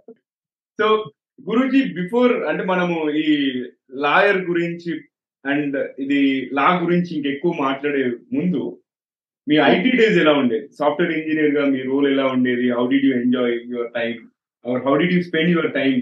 so 0.78 0.86
Guruji 1.48 1.82
before 1.92 2.44
అంటే 2.44 2.64
మనము 2.64 3.10
ఈ 3.10 3.26
లాయర్ 3.94 4.38
గురించి 4.38 4.92
అండ్ 5.44 5.76
ఇది 5.98 6.50
లా 6.52 6.80
గురించి 6.82 7.16
ఇంకెక్కువ 7.16 7.52
మాట్లాడే 7.60 8.04
ముందు 8.32 8.81
మీ 9.46 9.56
ఐటీ 9.68 9.92
డేస్ 9.98 10.16
ఎలా 10.22 10.32
ఉండేది 10.40 10.66
సాఫ్ట్వేర్ 10.78 11.12
ఇంజనీర్గా 11.16 11.62
మీ 11.72 11.80
రోల్ 11.88 12.06
ఎలా 12.12 12.24
ఉండేది? 12.34 12.66
How 12.76 12.84
did 12.92 13.06
you 13.06 13.12
enjoy 13.20 13.54
your 13.72 13.90
time 13.96 14.12
or 14.64 14.80
how 14.86 14.94
did 15.00 15.14
you 15.14 15.20
spend 15.22 15.52
your 15.54 15.70
time 15.78 15.94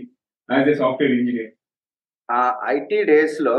as 0.49 0.69
a 0.69 0.77
software 0.83 1.15
engineer 1.15 1.51
ఆ 2.29 2.43
ఐటీ 2.75 2.99
డేస్లో 3.11 3.57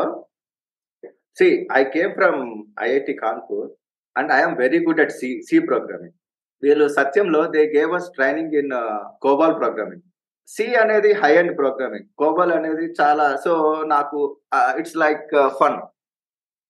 see 1.37 1.47
I 1.73 1.81
came 1.93 2.13
from 2.15 2.39
IIT 2.81 3.13
Kanpur 3.21 3.67
and 4.15 4.31
I'm 4.33 4.55
very 4.57 4.79
good 4.87 5.01
at 5.01 5.13
C 5.19 5.29
C 5.47 5.57
programming 5.69 6.15
వీళ్ళు 6.63 6.87
సత్యంలో 6.97 7.41
they 7.53 7.61
gave 7.75 7.93
us 7.99 8.09
training 8.17 8.55
in 8.61 8.73
COBOL 9.25 9.55
programming 9.55 10.03
C 10.49 10.65
అనేది 10.81 11.11
high 11.21 11.31
and 11.37 11.53
programming 11.57 12.07
COBOL 12.21 12.53
అనేది 12.57 12.85
చాలా 12.99 13.25
so 13.45 13.53
నాకు 13.87 14.19
it's 14.79 14.97
like 14.97 15.29
fun 15.59 15.77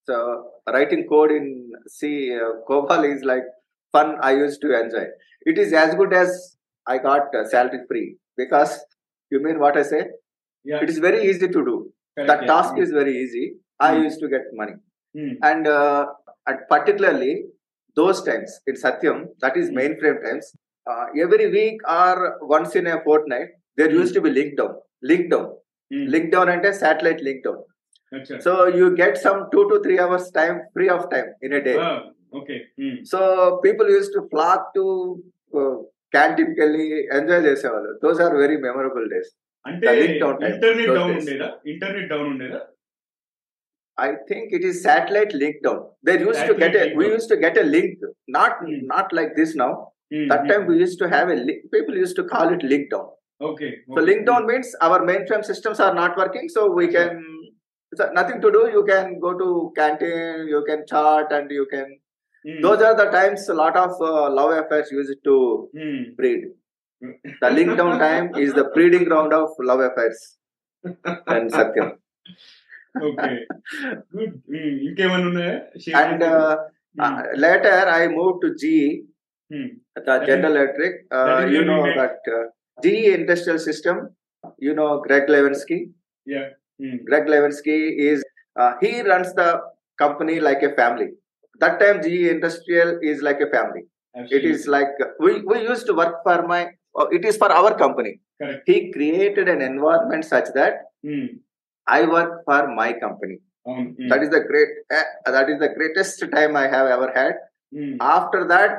So 0.08 0.50
writing 0.72 1.06
code 1.08 1.30
in 1.30 1.70
C 1.86 2.34
uh, 2.34 2.60
COBOL 2.68 3.16
is 3.16 3.22
like 3.24 3.44
fun. 3.92 4.16
I 4.20 4.32
used 4.32 4.60
to 4.62 4.78
enjoy. 4.80 5.06
It 5.42 5.58
is 5.58 5.72
as 5.72 5.94
good 5.94 6.12
as 6.12 6.56
I 6.86 6.98
got 6.98 7.34
uh, 7.34 7.48
salary 7.48 7.80
free 7.88 8.16
because 8.36 8.78
you 9.30 9.42
mean 9.42 9.58
what 9.58 9.76
I 9.76 9.82
say? 9.82 10.06
Yeah. 10.64 10.82
It 10.82 10.90
is 10.90 10.98
very 10.98 11.28
easy 11.28 11.48
to 11.48 11.64
do. 11.70 11.92
Correct, 12.16 12.28
that 12.28 12.46
task 12.46 12.74
yeah. 12.76 12.82
is 12.82 12.90
very 12.90 13.16
easy. 13.22 13.54
I 13.80 13.94
mm. 13.94 14.04
used 14.04 14.20
to 14.20 14.28
get 14.28 14.42
money, 14.52 14.74
mm. 15.16 15.34
and 15.42 15.66
uh, 15.66 16.06
and 16.46 16.58
particularly 16.68 17.44
those 17.96 18.22
times 18.22 18.60
in 18.66 18.74
Satyam, 18.74 19.24
that 19.40 19.56
is 19.56 19.70
mm. 19.70 19.78
mainframe 19.78 20.22
times. 20.22 20.52
Uh, 20.90 21.06
every 21.20 21.50
week 21.50 21.80
or 21.88 22.38
once 22.42 22.74
in 22.74 22.86
a 22.86 23.02
fortnight, 23.02 23.48
there 23.76 23.88
mm. 23.88 23.94
used 23.94 24.14
to 24.14 24.20
be 24.20 24.30
linked 24.30 24.58
down, 24.58 24.74
linked 25.02 25.30
down, 25.30 25.46
mm. 25.92 26.08
linked 26.08 26.32
down, 26.32 26.48
and 26.48 26.64
a 26.64 26.74
satellite 26.74 27.20
linked 27.22 27.44
down. 27.44 27.58
అచ్చా. 28.12 28.36
So 28.46 28.52
you 28.78 28.86
get 28.96 29.14
some 29.18 29.38
two 29.52 29.62
to 29.70 29.76
three 29.84 29.98
hours 30.04 30.24
time 30.38 30.56
free 30.74 30.90
of 30.96 31.02
time 31.14 31.28
in 31.46 31.52
a 31.52 31.62
day. 31.68 31.76
Ah, 31.86 31.96
okay. 32.32 32.58
Hmm. 32.80 32.96
So 33.12 33.18
people 33.64 33.88
use 33.94 34.10
to 34.16 34.22
flock 34.32 34.66
to 34.76 34.84
క్యాంటీన్కి 36.14 36.60
వెళ్ళి 36.62 36.84
enjoy 37.18 37.44
చేసేవాళ్ళు 37.48 37.92
those 38.04 38.20
are 38.24 38.34
very 38.42 38.58
memorable 38.66 39.06
days 39.14 39.30
అంటే 39.64 39.86
The 39.88 39.94
link 40.02 40.14
down 40.22 40.34
time. 40.40 40.50
Internet 40.52 40.88
Those 40.88 40.98
down 40.98 41.12
days. 41.12 41.22
ఉండేదా 41.22 41.48
internet 41.72 42.08
down 42.12 42.28
ఉండేదా 42.32 42.60
I 43.98 44.08
think 44.30 44.50
it 44.56 44.66
is 44.70 44.78
satellite 44.88 45.32
link 45.42 45.58
down 45.66 45.80
there 46.08 46.22
use 46.26 46.42
to 46.50 46.54
get 46.62 46.76
Satellite 46.76 46.86
link 46.86 47.00
we 47.00 47.04
down. 47.04 47.14
Use 47.14 47.28
to 47.32 47.38
get 47.44 47.58
a 47.64 47.66
link 47.76 47.98
not 48.38 48.56
Hmm. 48.62 48.78
Not 48.94 49.10
like 49.20 49.32
this 49.40 49.54
now 49.62 49.70
Hmm, 50.14 50.24
that 50.32 50.40
hmm. 50.40 50.50
Time 50.52 50.64
we 50.70 50.76
use 50.82 50.96
to 51.02 51.08
have 51.14 51.28
a 51.34 51.38
people 51.74 51.96
use 52.02 52.14
to 52.20 52.24
call 52.34 52.52
it 52.56 52.66
link 52.74 52.88
down 52.94 53.10
Okay. 53.40 53.70
So 53.94 54.00
link 54.08 54.24
down 54.26 54.44
means 54.50 54.68
our 54.86 55.04
mainframe 55.28 55.44
systems 55.48 55.80
are 55.84 55.94
not 56.00 56.16
working 56.20 56.50
so 56.56 56.62
we 56.76 56.84
can 56.96 57.16
nothing 58.14 58.40
to 58.40 58.50
do. 58.50 58.68
You 58.72 58.84
can 58.84 59.18
go 59.20 59.36
to 59.36 59.72
canteen 59.76 60.48
you 60.48 60.64
can 60.66 60.84
chat 60.86 61.32
and 61.32 61.50
you 61.50 61.66
can 61.70 61.98
mm. 62.46 62.62
those 62.62 62.82
are 62.82 62.96
the 62.96 63.10
times 63.10 63.48
a 63.48 63.54
lot 63.54 63.76
of 63.76 63.90
uh, 64.00 64.30
love 64.30 64.52
affairs 64.64 64.88
used 64.90 65.16
to 65.24 65.68
mm. 65.76 66.16
breed. 66.16 66.44
The 67.40 67.50
link 67.50 67.76
down 67.76 67.98
time 67.98 68.34
is 68.36 68.54
the 68.54 68.64
breeding 68.74 69.04
ground 69.04 69.32
of 69.32 69.50
love 69.60 69.80
affairs 69.80 70.38
and 70.84 71.50
satyam. 71.52 71.92
Okay. 72.94 73.38
Good. 74.14 74.42
Mm. 74.50 74.82
you 74.82 74.94
came 74.94 75.10
on 75.12 75.34
and 75.34 76.22
uh, 76.22 76.56
uh, 76.98 77.22
later 77.34 77.88
i 77.88 78.06
moved 78.06 78.42
to 78.42 78.54
g. 78.54 79.04
Hmm. 79.50 79.68
the 79.96 80.24
general 80.26 80.56
electric. 80.56 81.06
Uh, 81.10 81.46
you 81.46 81.64
know 81.64 81.82
that 81.84 82.18
uh, 82.30 82.44
g 82.82 83.14
industrial 83.14 83.58
system 83.58 84.10
you 84.58 84.74
know 84.74 85.00
greg 85.00 85.26
levinsky? 85.28 85.92
Yeah. 86.26 86.48
Mm. 86.80 87.04
Greg 87.04 87.26
Levinsky 87.26 87.98
is 87.98 88.24
uh, 88.58 88.72
he 88.80 89.02
runs 89.02 89.32
the 89.34 89.60
company 89.98 90.40
like 90.40 90.62
a 90.62 90.74
family. 90.74 91.08
That 91.60 91.78
time, 91.80 92.02
GE 92.02 92.28
Industrial 92.36 92.98
is 93.02 93.22
like 93.22 93.40
a 93.40 93.50
family. 93.50 93.82
Absolutely. 94.16 94.50
It 94.50 94.54
is 94.54 94.66
like 94.66 94.88
we, 95.20 95.42
we 95.42 95.62
used 95.62 95.86
to 95.86 95.94
work 95.94 96.16
for 96.22 96.46
my. 96.46 96.68
Uh, 96.98 97.06
it 97.10 97.24
is 97.24 97.36
for 97.36 97.50
our 97.50 97.76
company. 97.76 98.20
Correct. 98.40 98.62
He 98.66 98.92
created 98.92 99.48
an 99.48 99.62
environment 99.62 100.24
such 100.24 100.48
that 100.54 100.74
mm. 101.04 101.28
I 101.86 102.04
work 102.06 102.44
for 102.44 102.74
my 102.74 102.92
company. 102.92 103.38
Um, 103.66 103.94
hmm. 103.98 104.08
That 104.08 104.22
is 104.22 104.30
the 104.30 104.40
great. 104.40 104.68
Uh, 104.92 105.30
that 105.30 105.48
is 105.48 105.58
the 105.60 105.68
greatest 105.68 106.22
time 106.32 106.56
I 106.56 106.66
have 106.66 106.86
ever 106.86 107.12
had. 107.14 107.34
Hmm. 107.72 107.96
After 108.00 108.46
that, 108.48 108.78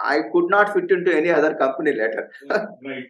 I 0.00 0.20
could 0.32 0.48
not 0.48 0.72
fit 0.72 0.90
into 0.90 1.14
any 1.14 1.30
other 1.30 1.54
company 1.54 1.92
later. 1.92 2.30
right. 2.50 3.04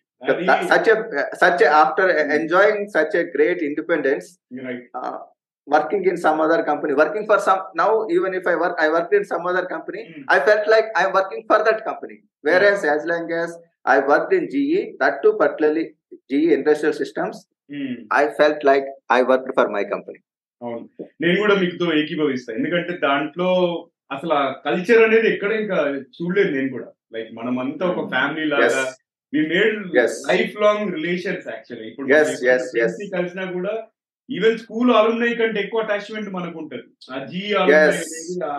Such 0.66 0.88
a 0.88 0.96
such 1.34 1.60
a 1.62 1.68
after 1.82 2.06
enjoying 2.30 2.88
such 2.88 3.14
a 3.14 3.24
great 3.24 3.58
independence, 3.60 4.38
right. 4.52 4.82
uh, 4.94 5.18
working 5.66 6.04
in 6.04 6.16
some 6.16 6.40
other 6.40 6.62
company, 6.62 6.94
working 6.94 7.26
for 7.26 7.38
some 7.38 7.62
now 7.74 8.06
even 8.08 8.34
if 8.34 8.46
I 8.46 8.56
work, 8.56 8.76
I 8.78 8.88
worked 8.88 9.14
in 9.14 9.24
some 9.24 9.46
other 9.46 9.66
company. 9.66 10.02
Hmm. 10.06 10.22
I 10.28 10.40
felt 10.40 10.66
like 10.68 10.86
I'm 10.96 11.12
working 11.12 11.44
for 11.46 11.62
that 11.64 11.84
company. 11.84 12.22
Whereas 12.40 12.84
as 12.84 13.04
long 13.04 13.30
as 13.32 13.56
I 13.84 14.00
worked 14.00 14.32
in 14.32 14.48
GE, 14.50 14.96
that 14.98 15.22
too 15.22 15.34
particularly 15.34 15.94
GE 16.30 16.52
Industrial 16.52 16.92
Systems, 16.92 17.46
Hmm. 17.70 17.94
I 18.10 18.30
felt 18.30 18.64
like 18.64 18.86
I 19.10 19.22
worked 19.22 19.50
for 19.54 19.68
my 19.68 19.84
company. 19.84 20.20
అవును 20.62 20.84
నేను 21.20 21.36
కూడా 21.38 21.54
మీతో 21.54 21.86
ఏకీభవిస్తా 21.92 22.50
ఎందుకంటే 22.52 22.92
దాంట్లో 22.98 23.48
అసలు 24.10 24.32
ఆ 24.34 24.44
culture 24.64 25.02
అనేది 25.04 25.28
ఎక్కడ 25.28 25.50
ఇంకా 25.52 25.78
చూడలేదు 26.16 26.50
నేను 26.56 26.68
కూడా 26.68 26.88
లైక్ 27.14 27.30
మనమంతా 27.32 27.84
ఒక 27.86 28.08
ఫ్యామిలీ 28.14 28.44
లాగా. 28.44 28.82
We 29.32 29.40
made. 29.52 29.78
Life 30.30 30.56
long 30.64 30.90
relations 30.96 31.46
actually 31.48 31.86
ఇప్పుడు 31.90 32.08
కలిసినా 33.16 33.44
కూడా 33.52 33.74
ఈవెన్ 34.28 34.58
స్కూల్ 34.58 34.90
అలుమ్నై 34.96 35.30
కంటే 35.34 35.58
ఎక్కువ 35.60 35.82
అటాచ్మెంట్ 35.84 36.30
మనకు 36.32 36.58
ఉంటుంది 36.62 36.88
ఆ 37.12 37.18
జీ 37.30 37.42
Yes, 37.70 37.98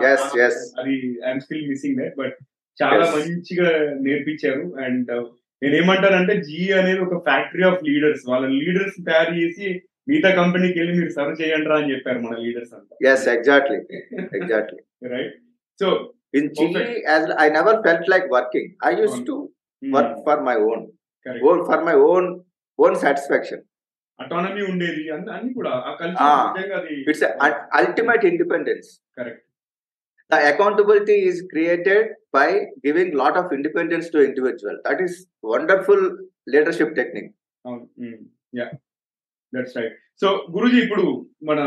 yes, 0.06 0.22
yes. 0.40 0.56
అది 0.80 0.94
I'm 1.26 1.42
still 1.44 1.68
missing 1.68 1.98
that 2.00 2.16
but 2.22 2.36
చాలా. 2.78 3.04
మంచిగా 3.14 3.68
నేర్పించారు 4.06 4.64
అండ్ 4.84 5.10
నేను 5.62 5.74
ఏమంటానంటే 5.74 6.34
జీ 6.46 6.60
అనేది 6.72 7.00
ఒక 7.00 7.16
ఫ్యాక్టరీ 7.26 7.64
ఆఫ్ 7.70 7.80
లీడర్స్ 7.88 8.22
వాళ్ళ 8.30 8.46
లీడర్స్ 8.60 8.96
తయారు 9.08 9.34
చేసి 9.40 9.66
మిగతా 10.08 10.30
కంపెనీకి 10.38 10.76
వెళ్ళి 10.78 10.94
మీరు 10.98 11.12
సర్వ్ 11.16 11.34
చేయండి 11.42 11.74
అని 11.76 11.90
చెప్పారు 11.92 12.20
మన 12.20 12.36
లీడర్స్ 12.44 12.72
అంతా 12.74 12.94
Yes, 13.06 13.22
exactly, 13.36 13.78
exactly. 14.40 14.80
Right 15.12 15.36
so 15.78 15.88
Perfect. 16.34 16.90
as 17.08 17.22
I 17.36 17.48
never 17.50 17.72
felt 17.82 18.04
like 18.08 18.26
working. 18.30 18.66
I 18.80 18.92
used 18.96 19.22
work 19.82 20.18
for 20.26 20.42
my 20.42 20.56
own 20.68 20.86
own 21.44 21.68
for 21.68 21.84
my 21.84 21.94
own 22.08 22.40
own 22.78 22.96
satisfaction 23.02 23.62
autonomy 24.18 24.62
ఉండేది. 26.70 26.94
It's 27.10 27.24
ultimate 27.78 28.24
independence 28.30 29.00
the 30.30 30.34
accountability 30.50 31.28
is 31.28 31.42
created 31.52 32.08
by 32.34 32.68
giving 32.84 33.14
lot 33.14 33.36
of 33.36 33.52
independence 33.52 34.10
to 34.10 34.18
individual 34.26 34.80
that 34.86 35.02
is 35.02 35.28
wonderful 35.44 36.18
leadership 36.54 36.96
technique 36.96 37.32
so 40.22 40.50
Guruji 40.54 40.84
ఇప్పుడు 40.84 41.26
మన 41.42 41.60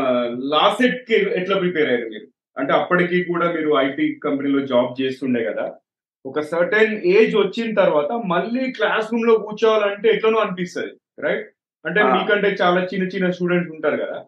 లాసెట్కి 0.52 1.38
ఎట్లా 1.38 1.58
prepare 1.58 1.88
అయ్యారు 1.88 2.10
మీరు? 2.10 2.26
అంటే 2.56 2.72
అప్పటికి 2.72 3.24
కూడా 3.24 3.52
మీరు 3.52 3.80
ఐటీ 3.80 4.18
కంపెనీలో 4.24 4.66
జాబ్ 4.66 5.00
చేస్తుండే 5.00 5.44
కదా? 5.44 5.78
ఒక 6.26 6.40
సర్టెన్ 6.40 7.02
ఏజ్ 7.04 7.36
వచ్చిన 7.36 7.74
తర్వాత 7.74 8.12
మళ్ళీ 8.12 8.72
క్లాస్ 8.72 9.12
రూమ్లో 9.12 9.38
కూర్చోవాలంటే 9.38 10.08
ఎట్లనో 10.08 10.38
అనిపిస్తుంది 10.38 10.92
రైట్ 11.20 11.54
అంటే. 11.86 12.02
మీకంటే 12.02 12.48
చాలా 12.62 12.84
చిన్న 12.84 13.08
చిన్న 13.08 13.30
స్టూడెంట్స్ 13.30 13.72
ఉంటారు 13.72 13.96
కదా 13.96 14.24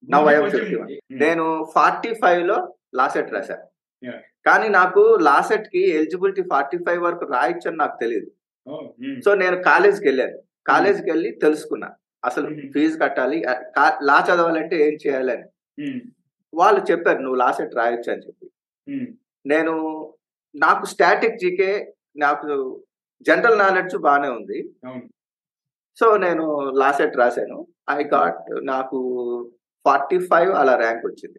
Now 0.09 0.21
I 0.21 0.35
am 0.35 0.41
కొంచెం- 0.41 0.65
51. 0.65 0.87
Hmm. 0.87 1.19
నేను 1.19 1.71
ఫార్టీ 1.75 2.15
ఫైవ్లో 2.15 2.75
లాసెట్ 2.95 3.33
రాశాను 3.33 3.65
Yeah. 4.03 4.21
కానీ 4.47 4.69
నాకు 4.69 5.19
లాసెట్కి 5.23 5.91
ఎలిజిబిలిటీ 5.91 6.43
ఫార్టీ 6.43 6.79
ఫైవ్ 6.79 7.03
వరకు 7.03 7.25
రాయొచ్చని 7.25 7.77
నాకు 7.77 7.99
తెలియదు. 8.01 8.31
సో 9.21 9.35
నేను 9.35 9.63
కాలేజ్కి 9.63 10.09
వెళ్ళాను 10.09 10.43
కాలేజ్కి 10.67 11.11
వెళ్ళి 11.11 11.31
తెలుసుకున్నా. 11.43 11.91
అసలు. 12.25 12.47
ఫీజు 12.73 12.99
కట్టాలి. 12.99 13.43
లా 14.03 14.35
చదవాలంటే 14.35 14.77
ఏం 14.77 14.99
చేయాలని. 15.07 15.45
వాళ్ళు 16.55 16.91
చెప్పారు 16.91 17.19
నువ్వు 17.19 17.35
లాసెట్ 17.35 17.75
రాయొచ్చు 17.75 18.13
అని 18.13 18.27
చెప్పి. 18.27 18.51
నేను 19.47 19.75
నాకు 20.55 20.87
స్టాటిక్ 20.87 21.39
జీకే 21.39 21.95
నాకు 22.17 22.83
జనరల్ 23.23 23.59
నాలెడ్జ్ 23.59 23.97
బాగానే 23.97 24.29
ఉంది. 24.29 24.71
సో 26.01 26.17
నేను 26.17 26.71
లాసెట్ 26.71 27.17
రాశాను. 27.17 27.67
ఐ 27.91 28.05
గాట్ 28.05 28.67
నాకు 28.67 28.99
ఫార్టీ 29.87 30.19
ఫైవ్ 30.19 30.51
అలా 30.51 30.77
ర్యాంక్ 30.77 31.07
వచ్చింది. 31.07 31.39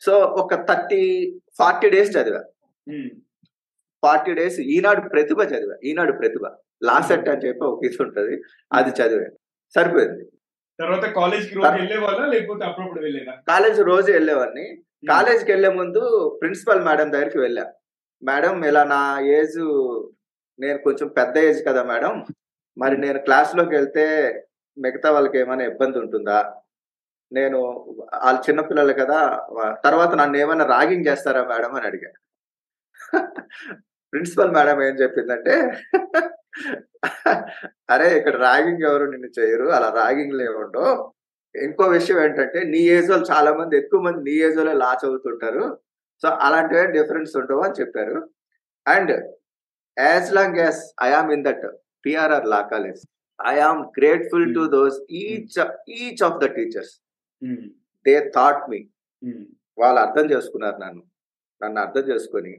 సో 0.00 0.18
ఒక 0.18 0.54
థర్టీ 0.54 1.32
ఫార్టీ 1.58 1.90
డేస్ 1.90 2.16
చదివా. 2.16 2.44
ఫార్టీ 4.04 4.34
డేస్ 4.34 4.60
ఈనాడు 4.60 5.08
ప్రతిభ 5.08 5.40
చదివా. 5.40 5.76
ఈనాడు 5.84 6.12
ప్రతిభ. 6.12 6.46
లాసెట్ 6.82 7.28
అని 7.28 7.46
చెప్పి 7.46 7.64
ఒక 7.64 7.84
ఇది 7.84 7.98
ఉంటుంది. 8.00 8.42
అది 8.72 8.90
చదివా. 8.90 9.28
సరిపోయింది. 9.74 10.24
తర్వాత 10.80 11.04
కాలేజ్ 11.14 11.46
లేకపోతే 11.56 12.64
అప్పుడప్పుడు 12.64 13.00
వెళ్ళేదా? 13.00 13.32
కాలేజ్ 13.48 13.80
రోజు 13.80 14.12
వెళ్ళేవాడిని. 14.12 14.64
కాలేజ్కి 15.08 15.52
వెళ్ళే 15.52 15.68
ముందు 15.68 16.02
ప్రిన్సిపల్ 16.40 16.84
మేడం 16.84 17.12
దగ్గరికి 17.12 17.38
వెళ్ళా. 17.38 17.72
మేడం 18.22 18.64
ఇలా 18.64 18.84
నా 18.84 19.20
ఏజ్ 19.20 19.58
నేను 20.58 20.78
కొంచెం 20.78 21.08
పెద్ద 21.08 21.38
ఏజ్ 21.38 21.66
కదా 21.66 21.82
మేడం. 21.82 22.24
మరి 22.78 22.96
నేను 22.98 23.18
క్లాస్లోకి 23.18 23.70
వెళ్తే 23.70 24.04
మిగతా 24.78 25.10
వాళ్ళకి 25.10 25.38
ఏమైనా 25.38 25.64
ఇబ్బంది 25.64 25.98
ఉంటుందా? 25.98 26.38
నేను 27.32 27.58
వాళ్ళు 28.24 28.40
చిన్నపిల్లలు 28.40 28.92
కదా. 28.92 29.20
తర్వాత 29.84 30.14
నన్ను 30.14 30.36
ఏమైనా 30.36 30.64
రాగింగ్ 30.66 31.06
చేస్తారా 31.06 31.44
మేడం 31.44 31.74
అని 31.74 31.86
అడిగా. 31.86 32.10
ప్రిన్సిపల్ 34.14 34.54
మేడం 34.56 34.80
ఏం 34.88 34.94
చెప్పిందంటే 35.02 35.54
అరే 37.92 38.08
ఇక్కడ 38.18 38.36
రాగింగ్ 38.48 38.84
ఎవరు 38.90 39.06
నిన్ను 39.12 39.30
చేయరు 39.38 39.66
అలా 39.76 39.88
రాగింగ్ 40.02 40.42
ఏముండవు 40.48 40.92
ఇంకో 41.54 41.84
విషయం 41.94 42.18
ఏంటంటే 42.24 42.60
నీ 42.72 42.80
ఏజ్ 42.94 43.08
వాళ్ళు 43.10 43.26
చాలా 43.32 43.50
మంది 43.58 43.74
ఎక్కువ 43.80 44.00
మంది 44.06 44.20
నీ 44.28 44.34
ఏజ్ 44.46 44.56
వాళ్ళే 44.58 44.74
లా 44.82 44.90
చదువుతుంటారు. 45.02 45.64
సో 46.22 46.28
అలాంటివి 46.46 46.84
డిఫరెన్స్ 46.96 47.32
ఉండవు 47.40 47.62
అని 47.66 47.78
చెప్పారు. 47.80 48.16
And 48.86 49.12
as 49.96 50.30
long 50.38 50.58
as 50.64 50.80
I am 51.08 51.30
in 51.36 51.44
that 51.48 51.64
PRR 52.06 52.48
law 52.54 52.60
college 52.72 53.02
I 53.38 53.54
am 53.68 53.82
grateful 53.98 54.48
to 54.56 54.64
those 54.76 54.98
each 55.20 55.58
each 55.98 56.22
of 56.28 56.38
the 56.44 56.48
teachers. 56.58 56.94
They 58.06 58.14
thought 58.36 58.64
me. 58.72 58.80
వాళ్ళు 59.82 60.00
అర్థం 60.06 60.26
చేసుకున్నారు 60.34 60.78
నన్ను. 60.84 61.04
నన్ను 61.60 61.80
అర్థం 61.84 62.04
చేసుకొని 62.12 62.54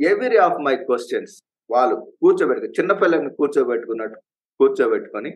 ఎవ్రీ 0.00 0.38
ఆఫ్ 0.46 0.58
మై 0.66 0.74
క్వశ్చన్స్ 0.84 1.34
వాళ్ళు 1.70 1.94
కూర్చోబెట్టుకు 2.22 2.68
చిన్నపిల్లల్ని 2.78 3.30
కూర్చోబెట్టుకున్నట్టు 3.38 4.18
కూర్చోబెట్టుకొని 4.60 5.30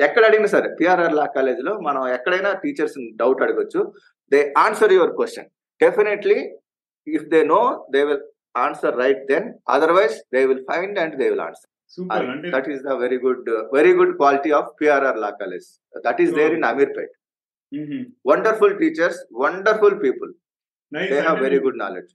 ఎక్కడ 0.00 0.22
అడిగినా 0.28 0.50
సరే 0.54 0.68
పిఆర్ఆర్ 0.78 1.16
లా 1.18 1.26
కాలేజీలో 1.34 1.72
మనం 1.80 2.02
ఎక్కడైనా 2.14 2.50
టీచర్స్ 2.62 2.96
డౌట్ 3.20 3.42
అడగొచ్చు. 3.44 3.80
They 4.32 4.40
answer 4.64 4.94
your 4.96 5.12
question 5.18 5.48
definitely 5.80 6.38
if 7.06 7.26
they 7.34 7.40
know 7.50 7.60
they 7.94 8.00
will 8.08 8.24
answer 8.58 8.96
right 8.98 9.22
then 9.30 9.46
otherwise 9.68 10.16
they 10.34 10.42
will 10.50 10.64
find 10.70 10.98
and 10.98 11.14
they 11.20 11.26
will 11.32 11.44
answer 11.46 11.70
that 12.54 12.68
is 12.74 12.82
the 12.82 12.94
very 13.02 13.18
good 13.26 13.44
very 13.74 13.92
good 14.00 14.14
quality 14.16 14.52
of 14.58 14.70
PRR 14.80 15.20
law 15.24 15.30
college 15.42 15.68
that 16.04 16.20
is 16.24 16.32
there 16.40 16.54
in 16.58 16.66
Ameerpet 16.70 17.14
wonderful 18.24 18.76
teachers 18.82 19.20
wonderful 19.42 19.98
people 20.04 20.32
they 20.92 21.18
have 21.20 21.40
very 21.46 21.60
good 21.66 21.78
knowledge 21.78 22.12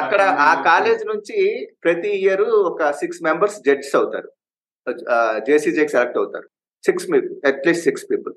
అక్కడ 0.00 0.20
ఆ 0.48 0.50
college 0.68 1.02
నుంచి 1.12 1.38
ప్రతి 1.84 2.10
year 2.20 2.44
ఒక 2.70 2.90
six 3.00 3.20
members 3.28 3.58
judges 3.66 3.96
అవుతారు. 4.00 4.30
జేసీజేకి 5.46 5.92
select 5.94 6.18
అవుతారు. 6.20 6.48
Six 6.84 7.06
people 7.12 7.34
at least 7.50 7.86
six 7.88 8.06
people 8.10 8.34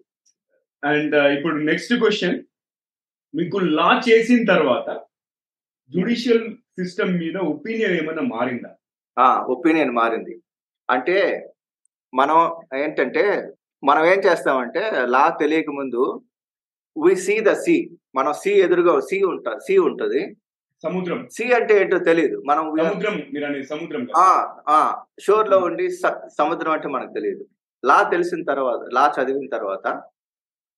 and 0.84 1.16
ఇప్పుడు 1.36 1.56
next 1.70 1.94
question 2.02 2.38
మీకు 3.34 3.58
లా 3.80 3.90
చేసిన 4.08 4.42
తర్వాత 4.54 4.88
జుడిషియల్ 5.94 6.46
సిస్టమ్ 6.80 7.14
మీద 7.22 7.38
ఒపీనియన్ 7.54 7.96
ఏమైనా 8.02 8.24
మారిందా? 8.36 8.72
ఒపీనియన్ 9.54 9.94
మారింది. 10.02 10.36
అంటే 10.90 11.18
మనం 12.14 12.38
ఏంటంటే 12.84 13.24
మనం 13.84 14.04
ఏం 14.12 14.20
చేస్తామంటే 14.28 14.82
లా 15.16 15.24
తెలియక 15.42 15.72
ముందు 15.80 16.04
వి 16.96 17.14
సీ 17.26 17.36
ద 17.48 17.52
సీ 17.66 17.76
మనం 18.18 18.34
సీ 18.42 18.52
ఎదురుగా 18.66 18.94
సీ 19.10 19.18
ఉంటా 19.32 19.52
సీ 19.68 19.76
ఉంటది. 19.90 20.22
సముద్రం. 20.84 21.20
సీ 21.36 21.46
అంటే 21.58 21.74
ఏంటో 21.82 21.98
తెలియదు 22.10 22.38
మనం 22.50 22.64
సముద్రం 22.84 23.16
మీరు 23.34 23.46
అనేది 23.46 23.68
సముద్రం 23.74 24.04
షోర్లో 25.26 25.58
ఉండి 25.68 25.86
సముద్రం 26.40 26.72
అంటే 26.76 26.88
మనకు 26.96 27.14
తెలియదు 27.18 27.44
లా 27.84 27.98
తెలిసిన 28.14 28.42
తర్వాత 28.52 28.82
లా 28.98 29.06
చదివిన 29.16 29.48
తర్వాత 29.56 29.88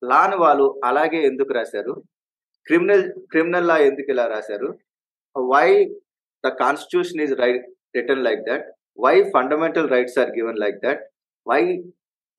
లాని 0.02 0.38
వాళ్ళు 0.44 0.66
అలాగే 0.84 1.20
ఎందుకు 1.30 1.52
రాశారు? 1.58 1.94
క్రిమినల్ 2.68 3.04
క్రిమినల్ 3.32 3.68
లా 3.72 3.76
ఎందుకు 3.90 4.10
ఇలా 4.14 4.26
రాశారు? 4.34 4.70
Why 5.54 5.68
the 6.44 6.50
constitution 6.62 7.22
is 7.26 7.34
right 7.44 7.66
written 7.96 8.26
like 8.28 8.42
that. 8.50 8.66
Why 9.00 9.16
fundamental 9.36 9.90
rights 9.96 10.18
are 10.24 10.32
given 10.38 10.62
like 10.64 10.78
that. 10.86 11.02
Why 11.48 11.62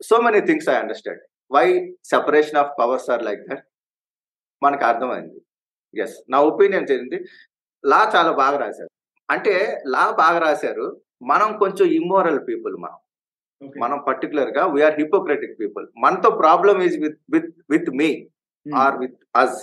so 0.08 0.16
many 0.26 0.40
things 0.50 0.68
I 0.74 0.76
understand. 0.82 1.22
Why 1.56 1.66
separation 2.12 2.60
of 2.62 2.72
powers 2.80 3.08
are 3.14 3.24
like 3.28 3.42
that. 3.50 3.64
మనకు 4.62 4.84
అర్థమైంది. 4.90 5.38
Yes. 6.02 6.16
నా 6.32 6.38
opinion 6.50 6.88
చెందింది 6.90 7.18
లా 7.90 8.00
చాలా 8.14 8.32
బాగా 8.42 8.56
రాశారు. 8.64 8.90
అంటే 9.28 9.54
లా 9.94 10.04
బాగా 10.22 10.38
రాశారు. 10.38 10.86
మనం 11.30 11.50
కొంచెం 11.58 11.86
ఇమ్మోరల్ 11.98 12.40
పీపుల్ 12.48 12.74
మనం. 12.84 12.98
మనం 13.82 13.98
పర్టికులర్గా 14.08 14.62
వీఆర్ 14.74 14.96
హిపోక్రటిక్ 15.00 15.54
పీపుల్ 15.60 15.86
మనతో 16.04 16.30
problem 16.42 16.80
is 16.86 16.96
with 17.04 17.18
with 17.34 17.48
with 17.70 17.90
me. 18.00 18.10
Or 18.66 18.96
with 19.02 19.18
us 19.42 19.58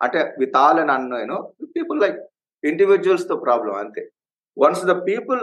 అంటే 0.00 0.20
విత్ 0.38 0.56
ఆల్ 0.56 0.80
అని 0.82 0.92
అన్నాను 0.92 1.36
పీపుల్ 1.76 1.98
లైక్ 2.04 2.18
ఇండివిజువల్స్తో 2.64 3.36
ప్రాబ్లం 3.46 3.74
అంతే. 3.82 4.02
Once 4.56 4.84
the 4.90 4.94
people 5.08 5.42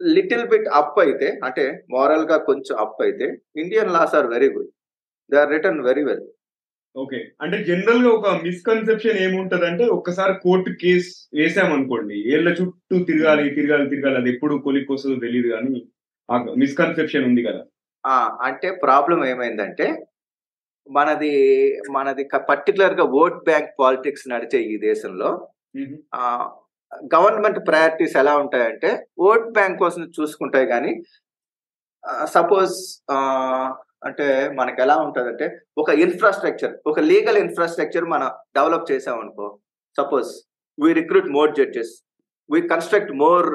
little 0.00 0.44
bit 0.48 0.68
up 0.80 0.98
అయితే 1.04 1.28
అంటే 1.46 1.64
మోరల్గా 1.94 2.36
కొంచెం 2.48 2.74
అప్ 2.84 3.00
అయితే 3.06 3.26
Indian 3.62 3.92
laws 3.96 4.14
are 4.18 4.28
very 4.34 4.48
good 4.56 4.70
they 5.30 5.38
are 5.40 5.50
written 5.50 5.80
very 5.88 6.02
well 6.08 6.24
okay 6.98 7.18
అంటే 7.40 7.56
జనరల్గా 7.64 8.10
ఒక 8.12 8.28
మిస్కన్సెప్షన్ 8.44 9.18
ఏముంటదంటే 9.24 9.84
ఒక్కసారి 9.96 10.34
కోర్టు 10.44 10.70
కేసు 10.80 11.10
వేసామనుకోండి 11.38 12.16
ఏళ్ళ 12.32 12.48
చుట్టూ 12.58 12.96
తిరగాలి 13.08 13.44
తిరగాలి 13.56 13.86
తిరగాలి 13.92 14.16
అది 14.20 14.30
ఎప్పుడు 14.34 14.54
కొలికి 14.64 14.90
వస్తుందో 14.92 15.18
తెలియదు 15.26 15.48
కానీ 15.54 15.74
ఆ 16.28 16.36
మిస్కన్సెప్షన్ 16.62 17.26
ఉంది 17.28 17.42
కదా 17.44 17.62
ఆ, 18.04 18.14
అంటే 18.46 18.68
ప్రాబ్లం 18.82 19.20
ఏమైందంటే 19.24 19.86
మనది 20.86 21.32
మనది 21.90 22.22
పర్టికులర్గా 22.48 23.04
ఓట్ 23.20 23.38
బ్యాంక్ 23.44 23.70
పాలిటిక్స్ 23.78 24.26
నడిచే 24.30 24.58
ఈ 24.68 24.76
దేశంలో. 24.84 25.30
గవర్నమెంట్ 27.12 27.58
ప్రయారిటీస్ 27.66 28.14
ఎలా 28.16 28.34
ఉంటాయంటే 28.42 28.90
ఓట్ 29.26 29.48
బ్యాంక్ 29.52 29.80
కోసం 29.82 30.02
చూసుకుంటాయి 30.16 30.66
కానీ 30.66 30.92
సపోజ్ 32.32 32.76
అంటే 34.02 34.26
మనకి 34.58 34.78
ఎలా 34.84 34.96
ఉంటుందంటే 35.04 35.46
ఒక 35.82 35.90
ఇన్ఫ్రాస్ట్రక్చర్ 36.04 36.74
ఒక 36.90 37.00
లీగల్ 37.10 37.38
ఇన్ఫ్రాస్ట్రక్చర్ 37.44 38.06
మనం 38.14 38.28
develop 38.58 38.90
చేసామనుకో 38.92 39.46
suppose 39.96 40.30
we 40.78 40.90
recruit 41.00 41.28
more 41.38 41.52
judges 41.58 41.92
we 42.50 42.60
construct 42.72 43.12
more 43.22 43.48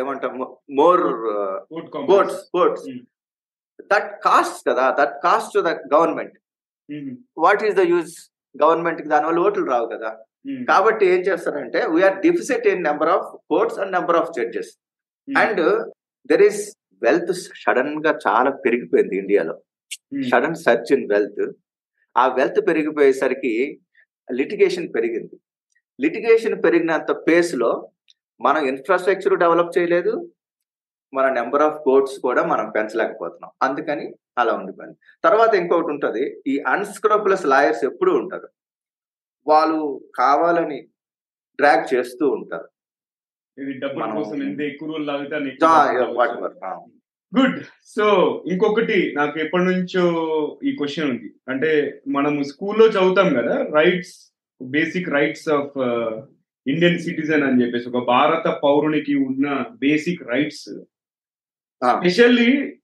ఏమంటాం 0.00 0.32
more 0.80 1.02
court 1.70 1.90
courts 2.10 2.40
courts. 2.56 2.86
That 3.92 4.08
cost 4.28 4.60
కదా 4.68 4.84
that 5.00 5.14
cost 5.26 5.52
to 5.56 5.62
the 5.68 5.72
government 5.94 6.36
what 7.44 7.62
is 7.68 7.76
the 7.80 7.84
use 7.94 8.12
గవర్నమెంట్కి 8.54 9.08
దానివల్ల 9.14 9.44
ఓట్లు 9.46 9.66
రావు 9.74 9.86
కదా. 9.94 10.10
కాబట్టి 10.70 11.04
ఏం 11.12 11.20
చేస్తారంటే 11.28 11.80
we are 11.92 12.16
deficit 12.26 12.66
in 12.72 12.82
number 12.88 13.10
of 13.14 13.28
courts 13.52 13.78
and 13.82 13.92
number 13.96 14.18
of 14.20 14.30
judges 14.36 14.70
and 15.28 15.60
there 16.30 16.44
is 16.48 16.60
wealth 17.02 17.32
సడన్గా 17.32 18.18
చాలా 18.28 18.50
పెరిగిపోయింది 18.50 19.16
ఇండియాలో. 19.16 19.62
సడన్ 20.32 20.54
సర్చ్ 20.54 20.92
ఇన్ 20.92 21.12
వెల్త్ 21.12 21.52
ఆ 22.16 22.34
వెల్త్ 22.34 22.68
పెరిగిపోయేసరికి 22.68 23.80
లిటిగేషన్ 24.32 24.94
పెరిగింది. 24.94 25.40
లిటిగేషన్ 26.00 26.64
పెరిగినంత 26.64 27.12
పేస్లో 27.12 27.90
మనం 28.40 28.66
ఇన్ఫ్రాస్ట్రక్చర్ 28.66 29.38
డెవలప్ 29.38 29.78
చేయలేదు. 29.78 30.32
మన 31.14 31.32
నెంబర్ 31.32 31.62
ఆఫ్ 31.62 31.82
కోర్ట్స్ 31.84 32.18
కూడా 32.18 32.46
మనం 32.46 32.70
పెంచలేకపోతున్నాం. 32.70 33.50
అందుకని 33.62 34.14
అలా 34.38 34.52
ఉండిపోయింది. 34.52 34.98
తర్వాత 35.24 35.54
ఇంకొకటి 35.54 35.86
ఉంటది 35.86 36.42
ఈ 36.46 36.58
అన్స్క్రోపులస్ 36.58 37.46
లాయర్స్ 37.46 37.84
ఎప్పుడూ 37.84 38.12
ఉంటారు. 38.12 38.48
వాళ్ళు 39.46 40.00
కావాలని 40.18 40.82
డ్రాగ్ 41.56 41.94
చేస్తూ 41.94 42.28
ఉంటారు. 42.28 42.68
ఇది 43.58 43.72
డబ్బుల 43.72 44.04
మనం- 44.04 44.22
కోసం 44.22 44.42
ఎంత 44.42 44.60
ఎక్కువ 44.60 44.88
రోజులు 44.88 45.04
లాగితే 45.04 45.56
గుడ్ 47.38 47.64
సో 47.86 48.04
ఇంకొకటి 48.52 49.14
నాకు 49.16 49.38
ఎప్పటి 49.38 49.64
నుంచో 49.64 50.02
ఈ 50.64 50.76
క్వశ్చన్ 50.76 51.10
ఉంది. 51.10 51.32
అంటే 51.48 52.00
మనము 52.08 52.42
స్కూల్లో 52.42 52.86
చదువుతాం 52.86 53.34
కదా 53.34 53.66
rights 53.72 54.34
basic 54.62 55.08
rights 55.08 55.48
of 55.48 55.78
Indian 56.66 56.98
citizen 56.98 57.42
అని 57.42 57.64
చెప్పేసి 57.64 57.88
ఒక 57.88 58.06
భారత 58.06 58.60
పౌరునికి 58.64 59.14
ఉన్న 59.14 59.64
basic 59.78 60.22
rights 60.22 60.68
specially 61.98 62.78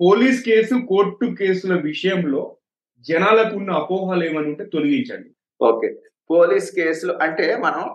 police 0.00 0.44
case 0.44 0.86
court 0.88 1.26
కేసుల 1.26 1.80
విషయంలో 1.80 2.56
జనాలకు 3.00 3.56
ఉన్న 3.56 3.70
అపోహలు 3.70 4.24
ఏమని 4.24 4.46
ఉంటే 4.46 4.64
తొలగించండి. 4.64 5.30
ఓకే. 5.62 5.96
పోలీస్ 6.30 6.74
కేసులు 6.74 7.12
అంటే 7.12 7.56
మనం 7.56 7.94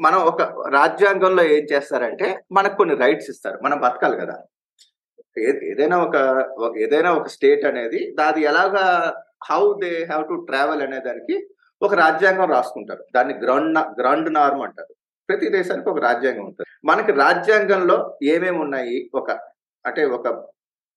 మనం 0.00 0.18
ఒక 0.18 0.42
రాజ్యాంగంలో 0.68 1.44
ఏం 1.44 1.66
చేస్తారంటే 1.72 2.40
మనకు 2.52 2.76
కొన్ని 2.76 2.94
రైట్స్ 2.94 3.30
ఇస్తారు. 3.30 3.60
మనం 3.62 3.80
బతకాలి 3.80 4.16
కదా. 4.16 4.42
ఏ- 5.38 5.70
ఏదైనా 5.70 5.98
ఒక 5.98 6.16
ఒక- 6.58 6.78
ఏదైనా 6.78 7.12
ఒక 7.12 7.26
స్టేట్ 7.26 7.66
అనేది 7.66 8.14
దాది 8.18 8.40
ఎలాగా 8.40 9.14
how 9.50 9.74
they 9.84 10.04
have 10.04 10.28
to 10.28 10.34
travel 10.34 10.82
అనే 10.82 10.98
దానికి 10.98 11.48
ఒక 11.82 11.94
రాజ్యాంగం 11.94 12.50
రాసుకుంటారు. 12.50 13.06
దాన్ని 13.16 13.34
గ్రౌండ్ 13.34 13.78
గ్రౌండ్ 13.78 14.34
నార్మ్ 14.34 14.62
అంటారు. 14.62 14.94
ప్రతి 15.28 15.48
దేశానికి 15.48 15.88
ఒక 15.88 15.98
రాజ్యాంగం 15.98 16.44
ఉంటుంది. 16.44 16.86
మనకి 16.86 17.12
రాజ్యాంగంలో 17.12 18.18
ఏమేమి 18.22 18.58
ఉన్నాయి? 18.58 19.10
ఒక 19.14 19.30
అంటే 19.86 20.04
ఒక 20.04 20.48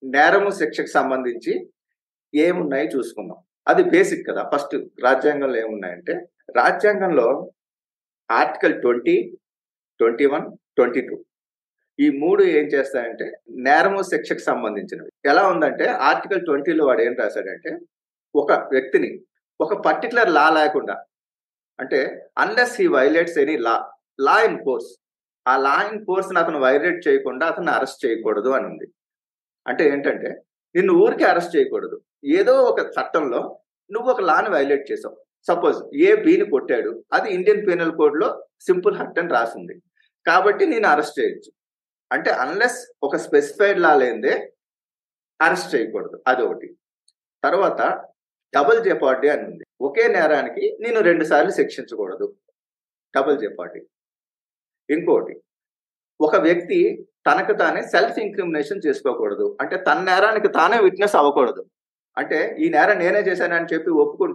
నేరము 0.04 0.50
శిక్షకు 0.50 0.86
సంబంధించి 0.86 1.70
ఏమున్నాయి 2.36 2.88
చూసుకుందాం. 2.88 3.38
అది 3.68 3.84
బేసిక్ 3.84 4.28
కదా. 4.28 4.50
ఫస్ట్ 4.56 4.76
రాజ్యాంగంలో 5.04 5.60
ఏమున్నాయంటే 5.60 6.14
రాజ్యాంగంలో 6.56 7.52
article 8.30 8.76
twenty 8.84 9.16
twenty 10.00 10.26
one 10.34 10.46
twenty 10.78 11.02
two. 11.08 11.16
ఈ 12.00 12.08
మూడు 12.22 12.44
ఏం 12.58 12.66
చేస్తాయంటే 12.74 13.26
నేరము 13.68 14.00
శిక్షకు 14.12 14.44
సంబంధించినవి. 14.50 15.12
ఎలా 15.32 15.44
ఉందంటే 15.54 15.86
ఆర్టికల్ 16.10 16.46
ట్వంటీలో 16.48 16.86
వాడు 16.90 17.02
ఏం 17.08 17.14
రాశాడంటే 17.22 17.72
ఒక 18.36 18.52
వ్యక్తిని 18.74 19.10
ఒక 19.60 19.74
పర్టికులర్ 19.88 20.32
లా 20.38 20.46
లేకుండా 20.58 20.96
అంటే 21.80 22.00
unless 22.44 22.76
he 22.82 22.88
violates 22.98 23.38
any 23.44 23.56
law 23.68 23.76
law 24.20 24.36
in 24.48 24.60
force 24.66 24.90
ఆ 25.46 25.54
లా 25.66 25.76
ఇన్ 25.90 26.04
ఫోర్స్ 26.06 26.30
అతను 26.42 26.60
వైలేట్ 26.66 27.00
చేయకుండా 27.08 27.46
అతను 27.52 27.72
అరెస్ట్ 27.78 28.04
చేయకూడదు 28.06 28.52
అని 28.58 28.66
ఉంది 28.72 28.88
అంటే 29.66 29.84
ఏంటంటే 29.94 30.30
నిన్ను 30.76 30.94
ఊరికే 31.04 31.26
అరెస్ట్ 31.32 31.56
చేయకూడదు. 31.56 31.98
ఏదో 32.38 32.54
ఒక 32.72 32.80
చట్టంలో 32.96 33.42
నువ్వు 33.90 34.10
ఒక 34.14 34.22
లాని 34.22 34.50
వైలేట్ 34.50 34.86
చేసావు. 34.92 35.18
సపోజ్ 35.48 35.96
ఏ 35.96 36.16
బిని 36.16 36.50
కొట్టాడు. 36.50 37.04
అది 37.14 37.30
ఇండియన్ 37.30 37.68
పీనల్ 37.68 37.92
కోడ్లో 37.92 38.48
సింపుల్ 38.62 38.98
హర్ట్ 38.98 39.20
అని 39.20 39.30
రాసింది. 39.30 39.82
కాబట్టి 40.28 40.66
నేను 40.66 40.88
అరెస్ట్ 40.88 41.20
చేయొచ్చు. 41.20 41.52
అంటే 42.12 42.30
అన్లెస్ 42.30 42.94
ఒక 43.04 43.16
స్పెసిఫైడ్ 43.16 43.80
లా 43.80 43.96
లేదే 43.96 44.54
అరెస్ట్ 45.42 45.76
చేయకూడదు. 45.76 46.24
అదొకటి. 46.28 46.78
తర్వాత 47.44 48.06
డబుల్ 48.56 48.84
జెపార్టీ 48.84 49.28
అని 49.28 49.44
ఉంది. 49.44 49.64
ఒకే 49.82 50.08
నేరానికి 50.08 50.78
నేను 50.82 51.00
రెండు 51.00 51.24
సార్లు 51.24 51.52
శిక్షించకూడదు. 51.52 52.36
డబుల్ 53.16 53.40
జెపార్టీ 53.40 53.80
ఇంకోటి. 54.90 55.42
ఒక 56.22 56.36
వ్యక్తి 56.36 57.08
తనకు 57.32 57.58
తానే 57.58 57.82
సెల్ఫ్ 57.82 58.20
ఇంక్రిమినేషన్ 58.20 58.82
చేసుకోకూడదు. 58.86 59.58
అంటే 59.62 59.78
తన 59.78 60.02
నేరానికి 60.02 60.48
తానే 60.48 60.80
విట్నెస్ 60.82 61.16
అవ్వకూడదు. 61.16 61.66
అంటే 62.18 62.56
ఈ 62.60 62.70
నేరం 62.70 63.00
నేనే 63.00 63.20
చేశానని 63.20 63.66
చెప్పి 63.74 63.90
ఒప్పుకుంటే 63.92 64.35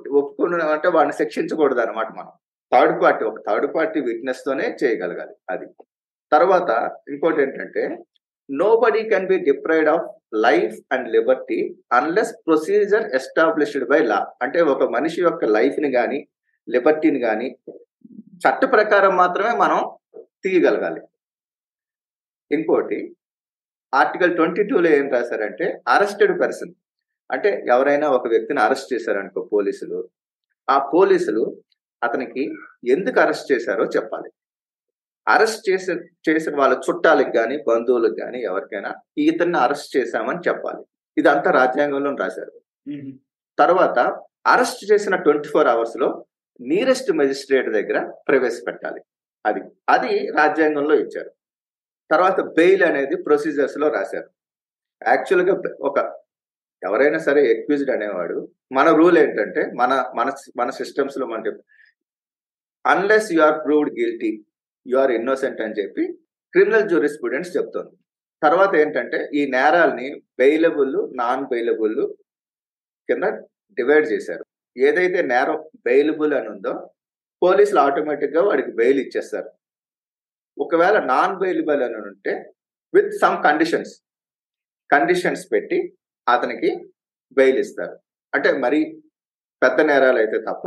ఒప్పుకున్న 0.50 0.76
అంటే 0.76 0.88
వాడిని 0.94 1.14
శిక్షించకూడదు 1.20 1.80
అనమాట 1.82 2.08
మనం. 2.18 2.32
థర్డ్ 2.72 2.94
పార్టీ 3.02 3.22
ఒక 3.30 3.38
థర్డ్ 3.48 3.66
పార్టీ 3.74 3.98
విట్నెస్ 4.08 4.42
తోనే 4.46 4.66
చేయగలగాలి 4.80 5.34
అది. 5.52 5.66
తర్వాత 6.32 6.70
ఇంకోటి 7.12 7.40
ఏంటంటే 7.44 7.82
nobody 8.82 9.02
can 9.12 9.28
be 9.30 9.36
deprived 9.48 9.88
of 9.94 10.06
life 10.46 10.74
and 10.94 11.06
liberty 11.14 11.58
unless 11.98 12.32
procedure 12.46 13.06
established 13.18 13.86
by 13.92 14.00
law 14.10 14.18
అంటే 14.44 14.60
ఒక 14.72 14.90
మనిషి 14.96 15.20
యొక్క 15.22 15.44
లైఫ్ని 15.56 15.90
కానీ 15.98 16.18
లిబర్టీని 16.68 17.20
కానీ 17.26 17.48
చట్ట 18.44 18.62
ప్రకారం 18.74 19.14
మాత్రమే 19.22 19.54
మనం 19.64 19.80
తీయగలగాలి. 20.44 21.02
ఇంకోటి 22.50 23.00
ఆర్టికల్ 23.92 24.36
ట్వంటీ 24.38 24.62
టూలో 24.70 24.88
ఏం 24.98 25.06
రాశారంటే 25.16 25.66
అరెస్టెడ్ 25.94 26.34
పర్సన్ 26.42 26.72
అంటే 27.30 27.50
ఎవరైనా 27.74 28.06
ఒక 28.16 28.26
వ్యక్తిని 28.28 28.60
అరెస్ట్ 28.66 28.92
చేశారనుకో 28.92 29.40
పోలీసులు 29.52 29.98
ఆ 30.70 30.90
పోలీసులు 30.94 31.42
అతనికి 32.02 32.42
ఎందుకు 32.88 33.18
అరెస్ట్ 33.20 33.52
చేశారో 33.52 33.84
చెప్పాలి. 33.96 34.30
అరెస్ట్ 35.26 35.64
చేసే 35.70 35.94
చేసిన 36.28 36.54
వాళ్ళ 36.56 36.74
చుట్టాలకు 36.86 37.32
కానీ 37.38 37.56
బంధువులకు 37.68 38.16
కానీ 38.22 38.38
ఎవరికైనా 38.42 38.90
ఇతన్ని 39.18 39.58
అరెస్ట్ 39.58 39.96
చేశామని 39.96 40.42
చెప్పాలి. 40.48 40.82
ఇదంతా 41.16 41.50
రాజ్యాంగంలో 41.50 42.10
రాశారు. 42.24 42.52
తర్వాత 43.58 43.98
అరెస్ట్ 44.46 44.82
చేసిన 44.92 45.14
ట్వంటీ 45.16 45.48
ఫోర్ 45.48 45.68
అవర్స్లో 45.68 46.08
నీరెస్ట్ 46.60 47.10
మెజిస్ట్రేట్ 47.12 47.68
దగ్గర 47.70 47.98
ప్రవేశపెట్టాలి. 48.28 49.00
అది 49.46 49.60
అది 49.88 50.12
రాజ్యాంగంలో 50.38 50.94
ఇచ్చారు. 50.94 51.30
తర్వాత 52.10 52.40
బెయిల్ 52.56 52.82
అనేది 52.82 53.16
ప్రొసీజర్స్లో 53.22 53.88
రాశారు. 53.88 54.28
యాక్చువల్గా 55.08 55.54
ఒక 55.80 55.98
ఎవరైనా 56.84 57.18
సరే 57.18 57.50
ఎక్విజ్డ్ 57.50 57.90
అనేవాడు. 57.90 58.48
మన 58.72 58.90
రూల్ 58.90 59.18
ఏంటంటే 59.18 59.72
మన 59.80 60.12
మన 60.16 60.32
మన 60.56 60.70
సిస్టమ్స్లో 60.70 61.26
మన 61.26 61.58
unless 62.86 63.32
you 63.32 63.40
are 63.42 63.64
proved 63.66 63.98
guilty 63.98 64.44
you 64.86 64.98
are 64.98 65.10
innocent 65.10 65.60
అని 65.60 65.74
చెప్పి 65.74 66.18
క్రిమినల్ 66.52 66.88
జ్యూరి 66.88 67.08
స్టూడెంట్స్ 67.08 67.56
చెప్తుంది. 67.56 67.96
తర్వాత 68.42 68.76
ఏంటంటే 68.76 69.30
ఈ 69.34 69.50
నేరాల్ని 69.50 70.22
బెయిలబుల్ 70.38 71.18
నాన్ 71.18 71.44
బెయిలబుల్ 71.44 72.14
కింద 73.08 73.24
డివైడ్ 73.74 74.06
చేశారు. 74.12 74.44
ఏదైతే 74.78 75.22
నేరం 75.22 75.64
బెయిలబుల్ 75.86 76.34
అని 76.34 76.48
ఉందో 76.48 76.90
పోలీసులు 77.42 77.80
ఆటోమేటిక్గా 77.80 78.42
వాడికి 78.42 78.72
బెయిల్ 78.72 79.00
ఇచ్చేస్తారు. 79.00 79.50
ఒకవేళ 80.58 81.04
నాన్ 81.04 81.38
బెయిలబుల్ 81.38 81.82
అని 81.82 81.96
ఉంటే 81.96 82.52
విత్ 82.94 83.12
సమ్ 83.12 83.44
కండిషన్స్ 83.44 84.02
కండిషన్స్ 84.92 85.52
పెట్టి 85.52 85.92
అతనికి 86.30 86.70
బెయిల్ 87.36 87.58
ఇస్తారు 87.58 87.94
అంటే 88.32 88.52
మరి 88.58 88.80
పెద్ద 89.62 89.80
నేరాలు 89.80 90.18
అయితే 90.18 90.38
తప్ప 90.40 90.64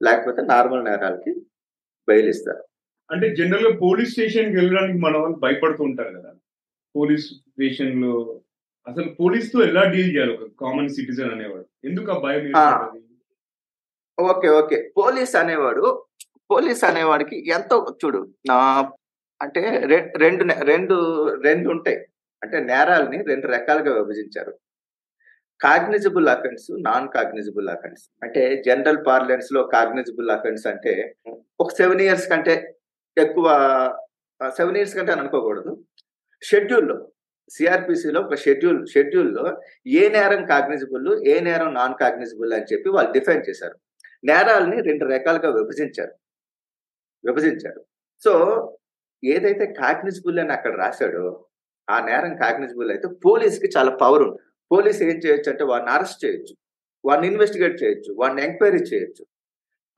లేకపోతే 0.00 0.42
నార్మల్ 0.42 0.84
నేరాలకి 0.84 1.32
బెయిల్ 2.08 2.28
ఇస్తారు 2.28 2.62
అంటే 3.10 3.34
జనరల్గా 3.34 3.78
పోలీస్ 3.80 4.10
స్టేషన్కి 4.10 4.56
వెళ్ళడానికి 4.56 4.98
మన 4.98 5.16
వాళ్ళు 5.16 5.36
భయపడుతూ 5.36 5.84
ఉంటారు 5.84 6.10
కదా. 6.18 6.30
పోలీస్ 6.94 7.26
స్టేషన్లో 7.26 8.12
అసలు 8.86 9.08
పోలీస్తో 9.20 9.62
ఎలా 9.62 9.84
డీల్ 9.84 10.16
చేయాలి? 10.16 10.32
ఒక 10.36 10.46
కామన్ 10.60 10.88
సిటిజన్ 10.88 11.32
అనేవాడు. 11.32 11.66
ఎందుకు 11.84 12.10
ఆ 12.12 12.18
భయం? 12.18 12.44
Okay 14.18 14.48
okay. 14.48 14.76
పోలీస్ 14.96 15.36
అనేవాడు 15.36 15.86
పోలీస్ 16.50 16.84
అనేవాడికి 16.84 17.36
ఎంతో 17.48 17.96
చూడు 18.04 18.20
నా 18.46 18.58
అంటే 19.40 19.62
రెండు 20.16 20.44
రెండు 20.62 20.96
రెండు 21.40 21.66
ఉంటాయి. 21.70 21.98
అంటే 22.42 22.60
నేరాలని 22.60 23.22
రెండు 23.22 23.46
రకాలుగా 23.46 23.92
విభజించారు. 23.92 24.52
Cognizable 25.60 26.28
offence 26.28 26.66
non 26.80 27.08
cognizable 27.08 27.68
offence 27.68 28.10
అంటే 28.22 28.62
జనరల్ 28.66 29.06
పార్లెన్స్లో 29.06 29.62
కాగ్నిజబుల్ 29.64 30.30
అఫెన్స్ 30.30 30.66
అంటే 30.66 31.16
ఒక 31.60 31.70
సెవెన్ 31.72 32.00
ఇయర్స్ 32.00 32.28
కంటే 32.30 32.76
ఎక్కువ 33.18 33.46
సెవెన్ 34.48 34.76
ఇయర్స్ 34.76 34.94
కంటే 34.94 35.12
అని 35.12 35.20
అనుకోకూడదు. 35.20 35.84
షెడ్యూల్లో 36.42 37.08
సిఆర్పిసిలో 37.50 38.20
ఒక 38.20 38.34
షెడ్యూల్ 38.34 38.86
షెడ్యూల్లో 38.86 39.44
ఏ 39.86 40.08
నేరం 40.08 40.46
కాగ్నిజబుల్ 40.46 41.28
ఏ 41.28 41.40
నేరం 41.40 41.74
నాన్ 41.74 41.94
కాగ్నిజబుల్ 42.00 42.52
అని 42.52 42.64
చెప్పి 42.72 42.88
వాళ్ళు 42.88 43.12
డిఫైన్ 43.12 43.42
చేశారు. 43.48 43.76
నేరాలని 44.24 44.82
రెండు 44.82 45.04
రకాలుగా 45.04 45.50
విభజించారు. 45.50 46.14
విభజించారు. 47.24 47.84
సో 48.24 48.32
ఏదైతే 49.24 49.66
కాగ్నిజబుల్ 49.66 50.38
అని 50.38 50.52
అక్కడ 50.52 50.76
రాశాడో 50.76 51.44
ఆ 51.90 52.04
నేరం 52.06 52.36
కాగ్నిజబుల్ 52.36 52.90
అయితే 52.90 53.08
పోలీస్కి 53.24 53.70
చాలా 53.76 53.96
పవర్ 53.96 54.22
ఉంటుంది. 54.22 54.42
పోలీస్ 54.72 55.00
ఏం 55.08 55.16
చేయొచ్చు 55.24 55.48
అంటే 55.52 55.64
వాడిని 55.70 55.90
అరెస్ట్ 55.96 56.20
చేయొచ్చు. 56.24 56.54
వాడిని 57.08 57.26
ఇన్వెస్టిగేట్ 57.32 57.76
చేయొచ్చు. 57.82 58.10
వాడిని 58.20 58.40
ఎంక్వైరీ 58.46 58.80
చేయొచ్చు. 58.90 59.24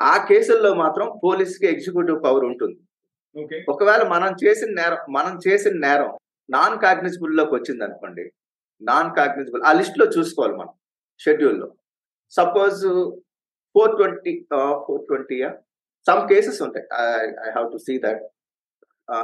ఆ 0.00 0.14
కేసుల్లో 0.28 0.70
మాత్రం 0.82 1.06
పోలీస్కి 1.24 1.66
ఎగ్జిక్యూటివ్ 1.66 2.18
పవర్ 2.26 2.44
ఉంటుంది. 2.50 2.78
ఒకవేళ 3.72 4.02
మనం 4.14 4.30
చేసిన 4.42 4.70
నేరం 4.80 5.00
మనం 5.16 5.34
చేసిన 5.46 5.74
నేరం 5.86 6.10
నాన్ 6.50 6.76
కాగ్నిజబుల్లోకి 6.84 7.54
వచ్చింది 7.54 7.82
అనుకోండి 7.86 8.24
నాన్ 8.82 9.10
కాగ్నిజబుల్ 9.18 9.62
ఆ 9.68 9.72
లిస్ట్లో 9.78 10.06
చూసుకోవాలి 10.16 10.54
మనం 10.60 10.74
షెడ్యూల్లో. 11.24 11.68
Suppose 12.38 12.80
four 13.74 13.92
twenty 13.98 14.34
four 14.86 15.02
twenty 15.08 15.38
some 16.08 16.22
cases 16.30 16.60
ఉంటాయి. 16.66 16.86
I 17.46 17.50
have 17.56 17.66
to 17.72 17.78
see 17.86 17.94
that. 18.04 18.22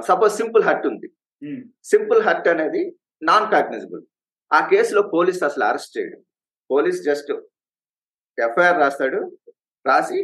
Suppose 0.09 0.33
simple 0.40 0.64
hurt 0.68 0.87
ఉంది. 0.92 1.09
సింపుల్ 1.92 2.20
హర్ట్ 2.26 2.48
అనేది 2.54 2.83
నాన్ 3.22 3.46
కాగ్నిజబుల్ 3.54 4.02
ఆ 4.57 4.59
కేసులో 4.73 5.03
పోలీస్ 5.14 5.43
అసలు 5.49 5.64
అరెస్ట్ 5.64 5.95
చేయడు. 5.97 6.19
పోలీస్ 6.71 7.01
జస్ట్ 7.09 7.31
ఎఫ్ఐఆర్ 8.38 8.81
రాస్తాడు 8.83 9.21
రాసి 9.88 10.19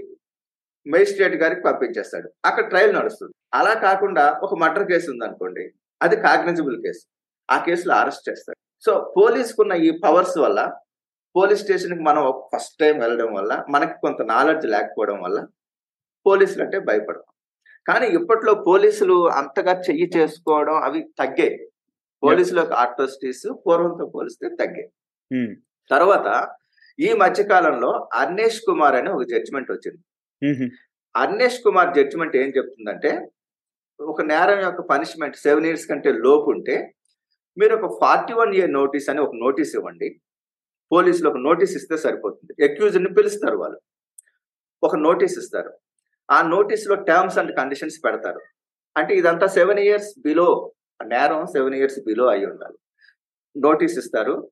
మేజిస్ట్రేట్ 0.86 1.34
గారికి 1.42 1.62
పంపించేస్తాడు. 1.62 2.28
అక్కడ 2.48 2.64
ట్రయల్ 2.68 2.94
నడుస్తుంది. 2.94 3.34
అలా 3.54 3.74
కాకుండా 3.86 4.24
ఒక 4.42 4.54
మర్డర్ 4.54 4.86
కేసు 4.90 5.08
ఉంది 5.10 5.24
అనుకోండి 5.24 5.64
అది 6.02 6.16
కాగ్నిజబుల్ 6.16 6.76
కేసు. 6.84 7.02
ఆ 7.50 7.56
కేసులో 7.64 7.94
అరెస్ట్ 7.94 8.28
చేస్తాడు. 8.28 8.58
సో 8.84 9.14
పోలీసుకున్న 9.16 9.72
ఈ 9.72 9.90
పవర్స్ 10.04 10.36
వల్ల 10.38 10.60
పోలీస్ 11.36 11.62
స్టేషన్కి 11.62 12.02
మనం 12.02 12.22
ఫస్ట్ 12.52 12.76
టైం 12.80 12.94
వెళ్ళడం 13.00 13.30
వల్ల 13.34 13.52
మనకి 13.70 13.94
కొంత 14.00 14.22
నాలెడ్జ్ 14.22 14.66
లేకపోవడం 14.66 15.18
వల్ల 15.22 15.38
పోలీసులు 16.26 16.62
అంటే 16.64 16.78
భయపడతాం. 16.88 17.34
కానీ 17.86 18.06
ఇప్పట్లో 18.18 18.52
పోలీసులు 18.68 19.16
అంతగా 19.28 19.74
చెయ్యి 19.80 20.06
చేసుకోవడం 20.16 20.76
అవి 20.86 21.00
తగ్గాయి. 21.18 21.54
పోలీసుల 22.22 22.60
అట్రాసిటీస్ 22.84 23.46
పూర్వంతో 23.64 24.06
పోలిస్తే 24.14 24.46
తగ్గాయి. 24.60 24.88
తర్వాత 25.90 26.28
ఈ 26.98 27.10
మధ్య 27.22 27.40
కాలంలో 27.52 27.90
అర్నేష్ 28.20 28.60
కుమార్ 28.68 28.96
అనే 29.00 29.10
ఒక 29.16 29.26
జడ్జిమెంట్ 29.32 29.70
వచ్చింది. 29.72 30.00
అర్నేష్ 31.14 31.60
కుమార్ 31.66 31.94
జడ్జిమెంట్ 31.98 32.34
ఏం 32.42 32.50
చెప్తుందంటే 32.56 33.12
ఒక 34.00 34.22
నేరం 34.32 34.60
యొక్క 34.66 34.80
పనిష్మెంట్ 34.90 35.36
సెవెన్ 35.44 35.66
ఇయర్స్ 35.68 35.86
కంటే 35.90 36.10
లోపు 36.26 36.48
ఉంటే 36.54 36.76
మీరు 37.60 37.72
ఒక 37.78 37.88
ఫార్టీ 38.02 38.32
వన్ 38.40 38.52
ఇయర్ 38.58 38.72
నోటీస్ 38.80 39.08
అని 39.12 39.20
ఒక 39.26 39.34
నోటీస్ 39.44 39.72
ఇవ్వండి. 39.78 40.08
పోలీసులు 40.92 41.28
ఒక 41.30 41.40
నోటీస్ 41.48 41.74
ఇస్తే 41.78 41.96
సరిపోతుంది. 42.04 42.52
అక్యూజ్ని 42.66 43.10
పిలుస్తారు 43.18 43.56
వాళ్ళు. 43.62 43.78
ఒక 44.82 44.96
నోటీస్ 45.06 45.36
ఇస్తారు. 45.42 45.72
ఆ 46.36 46.38
నోటీస్లో 46.54 46.94
టర్మ్స్ 47.08 47.38
అండ్ 47.40 47.52
కండిషన్స్ 47.60 47.98
పెడతారు. 48.06 48.42
అంటే 48.96 49.12
ఇదంతా 49.20 49.46
సెవెన్ 49.58 49.80
ఇయర్స్ 49.86 50.10
బిలో 50.26 50.48
నేరం 51.00 51.46
సెవెన్ 51.46 51.74
ఇయర్స్ 51.74 52.00
బిలో 52.06 52.26
అయి 52.28 52.46
ఉండాలి. 52.46 52.78
నోటీస్ 53.56 53.98
ఇస్తారు. 53.98 54.50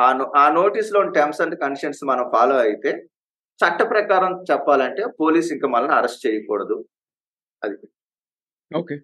ఆ 0.00 0.06
ఆ 0.36 0.50
నోటీస్లో 0.50 1.02
టర్మ్స్ 1.02 1.40
అండ్ 1.40 1.60
కండిషన్స్ 1.60 2.04
మనం 2.04 2.30
ఫాలో 2.34 2.56
అయితే 2.56 2.90
చట్ట 3.60 3.82
ప్రకారం 3.90 4.44
చెప్పాలంటే 4.52 5.06
పోలీస్ 5.20 5.52
ఇంకా 5.52 5.68
మనల్ని 5.68 5.94
అరెస్ట్ 5.94 6.26
చేయకూడదు. 6.26 6.84
అది. 7.62 7.76
ఓకే. 8.74 8.96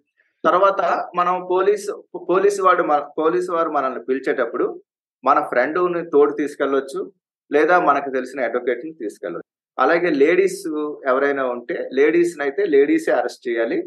తర్వాత 0.44 0.80
మనం 1.16 1.46
పోలీస్ 1.50 1.90
పోలీసు 2.30 2.62
వాడు 2.62 2.82
మన 2.82 3.08
పోలీసు 3.18 3.52
వారు 3.52 3.70
మనల్ని 3.70 4.04
పిలిచేటప్పుడు 4.04 4.82
మన 5.24 5.40
ఫ్రెండ్ని 5.40 6.10
తోడు 6.10 6.32
తీసుకెళ్ళొచ్చు 6.32 7.12
లేదా 7.52 7.80
మనకు 7.80 8.10
తెలిసిన 8.10 8.40
అడ్వకేట్ని 8.44 8.92
తీసుకెళ్ళొచ్చు. 8.92 9.48
అలాగే 9.78 10.10
లేడీస్ 10.10 10.62
ఎవరైనా 11.06 11.46
ఉంటే 11.46 11.88
లేడీస్ 11.92 12.40
అయితే 12.40 12.64
లేడీసే 12.66 13.12
అరెస్ట్ 13.12 13.48
చేయాలి. 13.48 13.78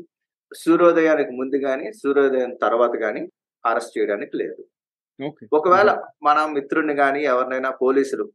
సూర్యోదయానికి 0.63 1.31
ముందు 1.39 1.57
కానీ 1.65 1.85
సూర్యోదయం 2.01 2.51
తర్వాత 2.63 2.93
కానీ 3.03 3.21
అరెస్ట్ 3.65 3.95
చేయడానికి 3.97 4.33
లేదు. 4.41 4.62
ఒకవేళ 5.57 5.89
మన 6.23 6.38
మిత్రుడిని 6.55 6.95
కానీ 6.95 7.21
ఎవరినైనా 7.31 7.69
పోలీసులు 7.83 8.25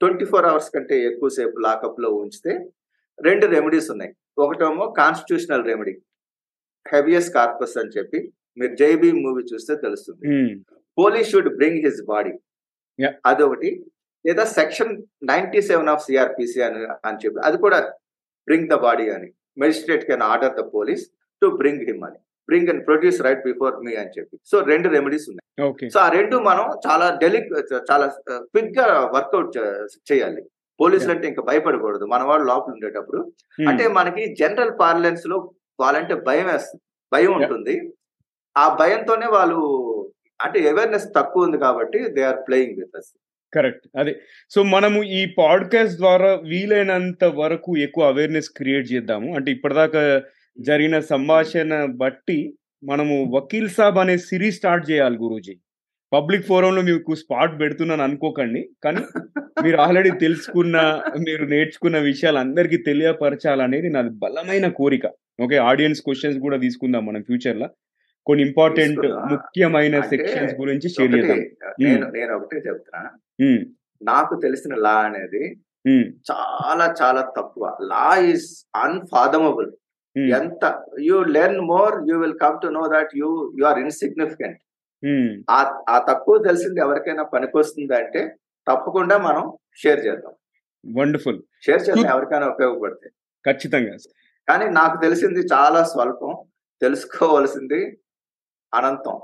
ట్వంటీ 0.00 0.24
ఫోర్ 0.24 0.46
అవర్స్ 0.50 0.70
కంటే 0.74 0.96
ఎక్కువసేపు 1.08 1.58
లాకప్లో 1.66 2.10
ఉంచితే 2.22 2.52
రెండు 3.18 3.46
రెమెడీస్ 3.46 3.88
ఉన్నాయి. 3.94 4.12
ఒకటేమో 4.38 4.84
కాన్స్టిట్యూషనల్ 5.00 5.66
రెమెడీ. 5.70 5.94
హెవియస్ 6.86 7.30
కార్పస్ 7.36 7.76
అని 7.80 7.92
చెప్పి 7.98 8.20
మీరు 8.60 8.74
జైబీ 8.80 9.10
మూవీ 9.24 9.42
చూస్తే 9.52 9.74
తెలుస్తుంది. 9.84 10.24
Police 10.98 11.30
should 11.32 11.50
bring 11.58 11.82
his 11.86 12.00
body. 12.12 12.32
అదొకటి. 13.30 13.70
లేదా 14.26 14.44
section 14.58 14.92
ninety 15.30 15.60
seven 15.68 15.90
of 15.92 16.04
CrPC 16.06 16.60
అని 16.66 16.80
అని 17.08 17.20
చెప్పి 17.22 17.40
అది 17.48 17.56
కూడా 17.64 17.78
బ్రింగ్ 18.48 18.68
ద 18.72 18.74
బాడీ 18.86 19.06
అని. 19.16 19.28
Magistrate 19.62 20.04
can 20.10 20.24
order 20.32 20.56
the 20.60 20.64
police. 20.74 21.04
To 21.42 21.56
bring 21.56 21.84
him 21.86 22.04
అని 22.04 22.18
bring 22.48 22.68
and 22.68 22.86
produce 22.86 23.22
right 23.22 23.44
before 23.46 23.74
me 23.86 23.94
అని 23.94 24.10
చెప్పి. 24.18 24.38
సో 24.46 24.60
రెండు 24.60 24.88
రెమెడీస్ 24.88 25.26
ఉన్నాయి. 25.28 25.90
సో 25.90 26.00
ఆ 26.00 26.08
రెండు 26.08 26.36
మనం 26.36 26.64
చాలా 26.86 27.18
డెలిక్ 27.22 27.48
చాలా 27.90 28.06
క్విక్గా 28.30 28.86
వర్కౌట్ 29.14 29.58
చేయాలి. 30.12 30.42
పోలీసులు 30.80 31.12
అంటే 31.12 31.28
ఇంకా 31.28 31.42
భయపడకూడదు. 31.42 32.04
మన 32.04 32.22
వాళ్ళు 32.22 32.46
లోపల 32.46 32.72
ఉండేటప్పుడు. 32.72 33.20
అంటే 33.68 33.88
మనకి 33.88 34.34
జనరల్ 34.34 34.70
పార్లెన్స్లో 34.80 35.36
వాళ్ళంటే 35.80 36.14
భయం 36.14 36.46
వేస్తుంది 36.46 36.80
భయం 37.12 37.32
ఉంటుంది. 37.40 37.74
ఆ 38.56 38.64
భయంతోనే 38.80 39.26
వాళ్ళు 39.26 39.58
అంటే 40.42 40.58
అవేర్నెస్ 40.68 41.06
తక్కువ 41.16 41.44
ఉంది 41.44 41.58
కాబట్టి 41.58 41.98
they 42.08 42.22
are 42.22 42.40
playing 42.48 42.74
with 42.78 42.96
us 42.96 43.10
correct 43.54 43.86
అదే. 43.98 44.12
సో 44.50 44.62
మనము 44.62 45.02
ఈ 45.02 45.20
పాడ్కాస్ట్ 45.38 45.96
ద్వారా 45.96 46.30
వీలైనంత 46.34 47.24
వరకు 47.24 47.76
ఎక్కువ 47.76 48.06
అవేర్నెస్ 48.06 48.50
క్రియేట్ 48.56 48.92
చేద్దాము. 48.92 49.34
అంటే 49.36 49.50
ఇప్పటిదాకా 49.52 50.02
జరిగిన 50.58 51.00
సంభాషణ 51.00 51.84
బట్టి 51.84 52.38
మనము 52.84 53.16
వకీల్ 53.36 53.68
సాబ్ 53.68 53.98
అనే 53.98 54.18
సిరీస్ 54.18 54.56
స్టార్ట్ 54.56 54.90
చేయాలి 54.90 55.16
గురూజీ. 55.16 55.54
పబ్లిక్ 56.12 56.46
ఫోరంలో 56.46 56.82
మీకు 56.82 57.14
స్పాట్ 57.14 57.60
పెడుతున్నాను 57.60 58.02
అనుకోకండి 58.02 58.68
కానీ 58.84 59.02
మీరు 59.62 59.76
ఆల్రెడీ 59.76 60.10
తెలుసుకున్న 60.10 60.76
మీరు 61.18 61.44
నేర్చుకున్న 61.44 61.98
విషయాలు 61.98 62.38
అందరికీ 62.38 62.76
తెలియపరచాలనేది 62.76 63.90
నాది 63.90 64.12
బలమైన 64.24 64.68
కోరిక. 64.68 65.06
ఓకే 65.42 65.56
ఆడియన్స్ 65.56 66.02
క్వశ్చన్స్ 66.02 66.38
కూడా 66.38 66.56
తీసుకుందాం 66.56 67.06
మనం 67.06 67.22
ఫ్యూచర్లో 67.22 67.68
కొన్ని 68.26 68.44
ఇంపార్టెంట్. 68.46 69.06
ముఖ్యమైన 69.32 70.00
సెక్షన్స్ 70.00 70.54
గురించి 70.54 70.88
షేర్ 70.88 71.14
చేద్దాం. 71.16 71.40
నేను 71.80 72.10
నేను 72.10 72.32
ఒకటే 72.36 72.56
చెప్తున్నా. 72.56 73.02
నాకు 74.02 74.34
తెలిసిన 74.42 74.74
లా 74.74 74.96
అనేది 74.98 75.44
చాలా 76.30 76.94
చాలా 77.02 77.22
తక్కువ. 77.36 77.64
లా 77.82 78.20
ఈస్ 78.24 78.48
అన్ఫాదమబుల్ 78.76 79.70
ఎంత 80.16 80.64
you 81.00 81.16
learn 81.36 81.60
more 81.72 81.94
you 82.10 82.16
will 82.22 82.36
come 82.44 82.56
to 82.62 82.68
know 82.78 82.82
that 82.94 83.12
you 83.20 83.28
you 83.60 83.64
are 83.70 83.78
insignificant 83.78 84.60
ఆ 85.94 85.98
తక్కువ 86.08 86.34
తెలిసింది 86.48 86.80
ఎవరికైనా 86.80 87.24
పనికొస్తుంది 87.34 87.94
అంటే 87.94 88.22
తప్పకుండా 88.66 89.18
మనం 89.18 89.44
షేర్ 89.82 90.00
చేద్దాం. 90.06 90.34
వండర్ఫుల్ 90.84 91.40
షేర్ 91.66 91.82
చేద్దాం. 91.88 92.06
ఎవరికైనా 92.14 92.46
ఉపయోగపడితే 92.54 93.08
ఖచ్చితంగా. 93.44 93.96
కానీ 94.48 94.66
నాకు 94.80 94.96
తెలిసింది 95.00 95.40
చాలా 95.54 95.82
స్వల్పం 95.92 96.32
తెలుసుకోవలసింది 96.82 97.80
అనంతం. 98.72 99.18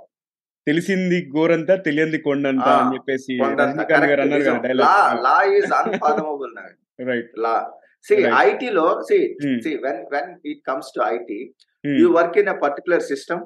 తెలిసింది 0.66 1.18
గోరంతా 1.36 1.74
తెలియంది 1.76 2.18
కొండంత 2.18 2.68
అని 2.78 2.94
చెప్పేసి 2.94 3.36
law 5.26 5.36
is 5.56 5.72
unfathomable 5.80 6.52
right 7.10 7.32
law. 7.44 7.54
See 8.04 8.14
Right. 8.16 8.34
ఐటీలో 8.46 8.86
see 9.08 9.18
Hmm. 9.42 9.56
See 9.64 9.70
when 9.86 10.00
when 10.14 10.30
it 10.50 10.60
comes 10.68 10.90
to 10.96 11.00
IT 11.14 11.38
you 11.84 12.08
work 12.18 12.36
in 12.42 12.50
a 12.52 12.58
particular 12.64 13.04
system 13.12 13.42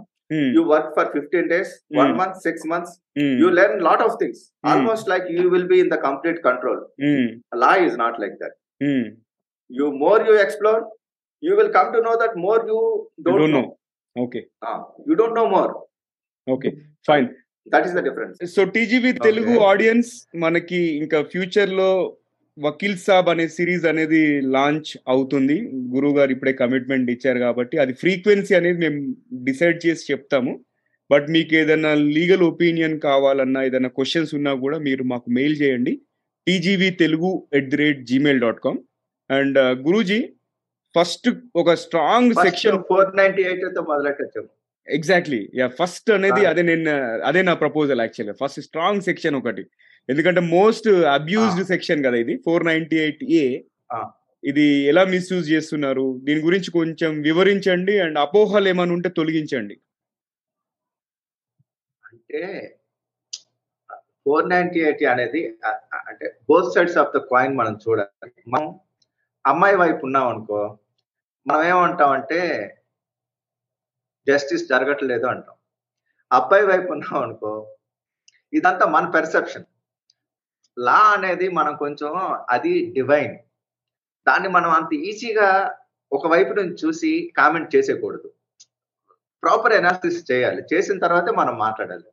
you 0.56 0.62
work 0.72 0.90
for 0.96 1.08
fifteen 1.14 1.48
days 1.52 1.72
one 1.98 2.10
Hmm. 2.10 2.18
Month 2.20 2.38
six 2.46 2.66
months 2.72 2.94
you 3.40 3.48
learn 3.58 3.74
lot 3.88 4.00
of 4.06 4.12
things 4.22 4.38
Hmm. 4.42 4.68
almost 4.70 5.04
like 5.12 5.24
you 5.38 5.46
will 5.54 5.66
be 5.72 5.78
in 5.84 5.90
the 5.94 6.00
complete 6.08 6.40
control 6.48 6.78
law 7.62 7.74
is 7.88 7.96
not 8.04 8.16
like 8.24 8.36
that 8.42 8.54
you 9.70 9.86
more 10.02 10.18
you 10.28 10.36
explore 10.46 10.80
you 11.42 11.54
will 11.58 11.70
come 11.76 11.88
to 11.94 12.00
know 12.06 12.16
that 12.16 12.32
more 12.46 12.58
you 12.70 12.80
don't, 13.26 13.38
don't 13.38 13.54
know, 13.54 13.62
know 14.16 14.22
okay 14.24 14.40
Ah, 14.68 14.78
you 15.08 15.14
don't 15.20 15.34
know 15.38 15.46
more 15.54 15.70
okay 16.46 16.70
fine 17.08 17.28
that 17.66 17.84
is 17.88 17.92
the 17.98 18.02
difference 18.06 18.38
so 18.54 18.62
TGV 18.76 19.10
Telugu 19.26 19.54
audience 19.70 20.10
మనకి 20.44 20.80
ఇంకా 21.00 21.18
ఫ్యూచర్లో 21.32 21.90
వకీల్ 22.58 22.96
సాబ్ 23.04 23.28
అనే 23.32 23.44
series 23.48 23.84
అనేది 23.90 24.20
launch 24.56 24.90
అవుతుంది. 25.12 25.56
గురువు 25.94 26.14
గారు 26.18 26.30
ఇప్పుడే 26.34 26.52
commitment 26.52 27.08
ఇచ్చారు 27.10 27.38
కాబట్టి 27.38 27.76
అది 27.82 27.92
ఫ్రీక్వెన్సీ 27.92 28.54
అనేది 28.58 28.78
మేము 28.84 28.98
డిసైడ్ 29.48 29.78
చేసి 29.86 30.12
చెప్తాము. 30.12 30.52
బట్ 31.10 31.26
మీకు 31.36 31.52
ఏదైనా 31.60 31.90
లీగల్ 32.16 32.42
ఒపీనియన్ 32.52 32.96
కావాలన్నా 33.08 33.62
ఏదైనా 33.68 33.90
క్వశ్చన్స్ 33.98 34.32
ఉన్నా 34.38 34.52
కూడా 34.64 34.78
మీరు 34.88 35.02
మాకు 35.12 35.30
మెయిల్ 35.38 35.56
చేయండి. 35.62 35.92
TGV 36.46 36.90
Telugu 37.02 37.30
at 37.58 37.68
the 37.72 37.78
rate 37.82 38.00
Gmail 38.10 38.42
dot 38.44 38.60
com. 38.66 38.80
And 39.30 39.58
guruji 39.86 40.20
first 40.94 41.28
ఒక 41.60 41.74
స్ట్రాంగ్ 41.84 42.34
సెక్షన్ 42.46 42.78
ఫోర్ 42.90 43.10
నైన్టీ 43.20 43.42
ఎయిట్తో 43.50 43.82
మొదలెట్టచ్చు. 43.92 44.42
ఎగ్జాక్ట్లీ 44.88 45.40
యా 45.60 45.66
ఫస్ట్ 45.80 46.10
అనేది. 46.18 46.42
అదే 46.50 46.62
నేను 46.70 46.92
అదే 47.30 47.42
నా 47.48 47.54
proposal 47.64 48.00
actually 48.04 48.34
first 48.42 48.60
strong 48.68 49.04
section 49.08 49.38
ఒకటి. 49.40 49.64
ఎందుకంటే 50.08 50.40
మోస్ట్ 50.40 50.88
అబ్యూజ్డ్. 50.88 51.64
సెక్షన్ 51.66 52.04
కదా 52.04 52.16
ఇది 52.24 52.34
ఫోర్ 52.44 52.64
నైన్టీ 52.66 52.96
ఎయిట్ 53.04 53.24
ఏ. 53.42 53.44
ఇది 54.44 54.64
ఎలా 54.90 55.02
మిస్యూజ్ 55.04 55.46
చేస్తున్నారు? 55.50 56.06
దీని 56.24 56.40
గురించి 56.40 56.70
కొంచెం 56.70 57.10
వివరించండి 57.22 57.94
అండ్ 58.04 58.18
అపోహలు 58.18 58.68
ఏమైనా 58.68 58.92
ఉంటే 58.92 59.08
తొలగించండి. 59.08 59.76
అంటే 62.10 62.40
ఫోర్ 64.24 64.48
నైన్టీ 64.50 64.80
ఎయిట్ 64.80 65.04
అనేది 65.12 65.40
అంటే 66.08 66.26
both 66.50 66.72
sides 66.74 66.98
of 67.02 67.12
the 67.16 67.20
coin 67.32 67.56
మనం 67.56 67.78
చూడాలి. 67.84 68.32
మనం 68.48 68.68
అమ్మాయి 69.46 69.76
వైపు 69.76 70.02
ఉన్నాం 70.06 70.28
అనుకో 70.28 70.78
మనం 71.46 71.62
ఏమంటాం 71.68 72.10
అంటే 72.10 72.40
జస్టిస్ 74.26 74.68
జరగట్లేదు 74.68 75.26
అంటాం. 75.26 75.56
అబ్బాయి 76.32 76.66
వైపు 76.66 76.90
ఉన్నాం 76.92 77.18
అనుకో 77.22 77.52
ఇదంతా 78.52 78.84
మన 78.86 79.04
పెర్సెప్షన్ 79.16 79.66
లా 80.78 80.98
అనేది 80.98 81.48
మనం 81.48 81.76
కొంచెం 81.76 82.12
అది 82.50 82.92
డివైన్. 82.92 83.38
దాన్ని 84.28 84.48
మనం 84.48 84.70
అంత 84.70 84.94
ఈజీగా 84.94 85.78
ఒక 86.12 86.26
వైపు 86.26 86.52
నుంచి 86.52 86.76
చూసి 86.84 87.32
కామెంట్ 87.36 87.76
చేసేయకూడదు. 87.76 88.32
ప్రాపర్ 89.42 89.72
ఎనాలిసిస్ 89.72 90.32
చేయాలి. 90.32 90.62
చేసిన 90.74 90.98
తర్వాతే 90.98 91.32
మనం 91.32 91.58
మాట్లాడాలి. 91.58 92.04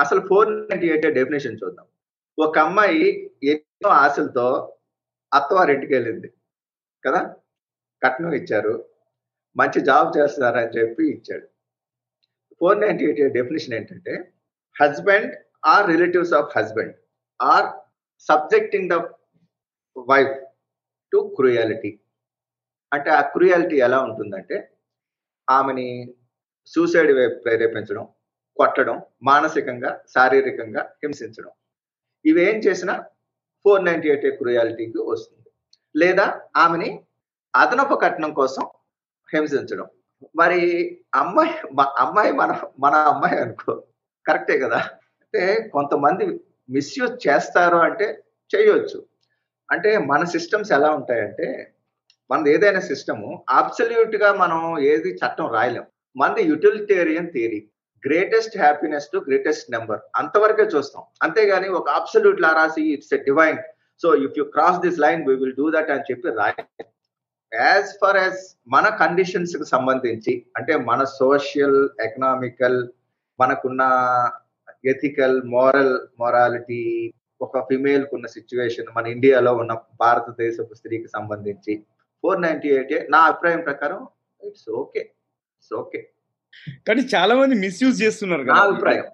అసలు 0.00 0.26
ఫోర్ 0.28 0.52
నైన్టీ 0.52 0.86
ఎయిట్ 0.86 1.06
డెఫినేషన్ 1.06 1.58
చూద్దాం. 1.64 1.86
ఒక 2.38 2.58
అమ్మాయి 2.58 3.30
ఎన్నో 3.42 3.88
ఆశలతో 3.88 4.76
అత్తవారింటికి 5.34 5.94
వెళ్ళింది. 5.94 6.32
కదా? 7.06 7.34
కట్నం 8.02 8.32
ఇచ్చారు. 8.32 8.84
మంచి 9.56 9.80
జాబ్ 9.80 10.18
చేస్తున్నారని 10.18 10.78
చెప్పి 10.78 11.10
ఇచ్చాడు. 11.10 11.46
ఫోర్ 12.60 12.80
నైన్టీ 12.80 13.04
ఎయిట్ 13.04 13.34
డెఫినేషన్ 13.34 13.74
ఏంటంటే 13.74 14.32
husband 14.82 15.36
or 15.66 15.86
relatives 15.86 16.32
of 16.32 16.58
husband. 16.58 16.94
Or 17.42 17.66
subjecting 18.20 18.90
the 18.90 18.92
wife 20.10 20.44
to 21.12 21.32
cruelty. 21.36 22.00
అంటే 22.92 23.10
ఆ 23.10 23.20
క్రూయాలిటీ 23.20 23.76
ఎలా 23.76 24.02
ఉంటుందంటే 24.02 24.72
ఆమెని 25.50 26.14
సూసైడ్ 26.66 27.12
వైపు 27.12 27.34
ప్రేరేపించడం 27.34 28.08
కొట్టడం 28.56 29.02
మానసికంగా 29.22 30.00
శారీరకంగా 30.08 30.82
హింసించడం. 30.82 31.50
ఇవేం 32.24 32.56
చేసినా 32.58 33.02
ఫోర్ 33.64 33.84
నైన్టీ 33.84 34.08
ఎయిట్ 34.08 34.38
క్రూయాలిటీకి 34.38 34.98
వస్తుంది. 34.98 35.50
లేదా 35.96 36.40
ఆమెని 36.56 37.04
అదనపు 37.56 37.94
కట్నం 37.94 38.34
కోసం 38.34 38.68
హింసించడం. 39.34 39.86
మరి 40.36 40.60
అమ్మాయి 41.14 41.50
అమ్మాయి 41.98 42.32
మన 42.32 42.60
మన 42.78 42.94
అమ్మాయి 42.94 43.42
అనుకో 43.42 43.84
కరెక్టే 44.26 44.58
కదా? 44.58 44.78
అంటే 45.22 45.68
కొంతమంది 45.68 46.40
మిస్యూజ్ 46.68 47.16
చేస్తారు 47.26 47.78
అంటే 47.88 48.06
చేయొచ్చు. 48.50 48.98
అంటే 49.68 49.90
మన 50.10 50.22
సిస్టమ్స్ 50.34 50.72
ఎలా 50.72 50.90
ఉంటాయంటే 50.90 51.46
మనది 52.30 52.50
ఏదైనా 52.54 52.80
సిస్టము 52.80 53.28
అబ్సల్యూట్గా 53.60 54.28
మనం 54.42 54.60
ఏది 54.92 55.10
చట్టం 55.20 55.48
రాయలేం. 55.56 55.86
మనది 56.16 56.42
utilitarian 56.50 57.30
theory 57.34 57.60
greatest 58.02 58.56
happiness 58.58 59.08
to 59.12 59.18
greatest 59.28 59.70
number 59.70 60.00
అంతవరకే 60.16 60.66
చూస్తాం. 60.74 61.02
అంతేగాని 61.22 61.68
ఒక 61.68 61.88
అబ్సల్యూట్ 61.90 62.40
లా 62.40 62.50
రాసి 62.52 62.82
it's 62.92 63.14
a 63.14 63.20
divine 63.28 63.60
so 64.02 64.10
if 64.24 64.38
you 64.38 64.44
cross 64.44 64.80
this 64.80 64.98
line 64.98 65.22
we 65.28 65.34
will 65.34 65.56
do 65.56 65.66
that 65.76 65.90
అని 65.90 66.06
చెప్పి 66.10 66.34
రాయ 66.40 66.54
యాజ్ 67.52 67.90
ఫర్ 68.02 68.16
యాజ్ 68.16 68.42
మన 68.68 68.88
కండిషన్స్కి 69.02 69.64
సంబంధించి 69.64 70.34
అంటే 70.56 70.76
మన 70.90 71.04
సోషల్ 71.20 71.78
ఎకనామికల్ 72.06 72.78
మనకున్న 73.38 73.82
ఎథికల్ 74.84 75.36
మోరల్ 75.54 75.94
మొరాలిటీ 76.20 76.80
ఒక 77.40 77.60
ఫిమేల్ 77.68 78.04
కున్న 78.10 78.26
సిచ్యువేషన్ 78.36 78.88
మన 78.96 79.06
ఇండియాలో 79.14 79.52
ఉన్న 79.62 79.72
భారతదేశపు 80.02 80.74
స్త్రీకి 80.78 81.08
సంబంధించి. 81.16 81.72
ఫోర్ 82.24 82.40
నైన్టీ 82.44 82.68
ఎయిట్ 82.76 82.94
నా 83.14 83.20
అభిప్రాయం 83.28 83.60
ప్రకారం 83.68 84.00
ఇట్స్ 84.40 84.68
ఓకే 84.82 85.02
ఇట్స్ 85.56 85.74
ఓకే 85.82 86.00
కానీ 86.88 87.02
చాలా 87.14 87.34
మంది 87.40 87.54
మిస్యూజ్ 87.64 87.96
చేస్తున్నారు 88.04 88.44
నా 88.50 88.58
అభిప్రాయం. 88.68 89.06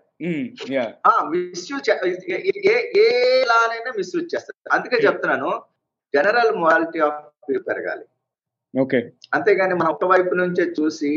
మిస్యూజ్ 1.34 1.88
ఏ 1.90 2.74
ఏ 3.04 3.06
లానైనా 3.50 3.90
మిస్యూజ్ 4.00 4.28
చేస్తారు. 4.34 4.58
అందుకే 4.76 4.98
చెప్తున్నాను 5.06 5.50
జనరల్ 6.14 6.52
మొరాలిటీ 6.62 7.00
ఆఫ్ 7.06 7.22
పెరగాలి. 7.68 8.04
ఓకే 8.74 8.98
అంతేగాని 9.36 9.74
మనం 9.80 9.90
ఒక 9.96 10.06
వైపు 10.12 10.32
నుంచే 10.42 10.64
చూసి 10.78 11.10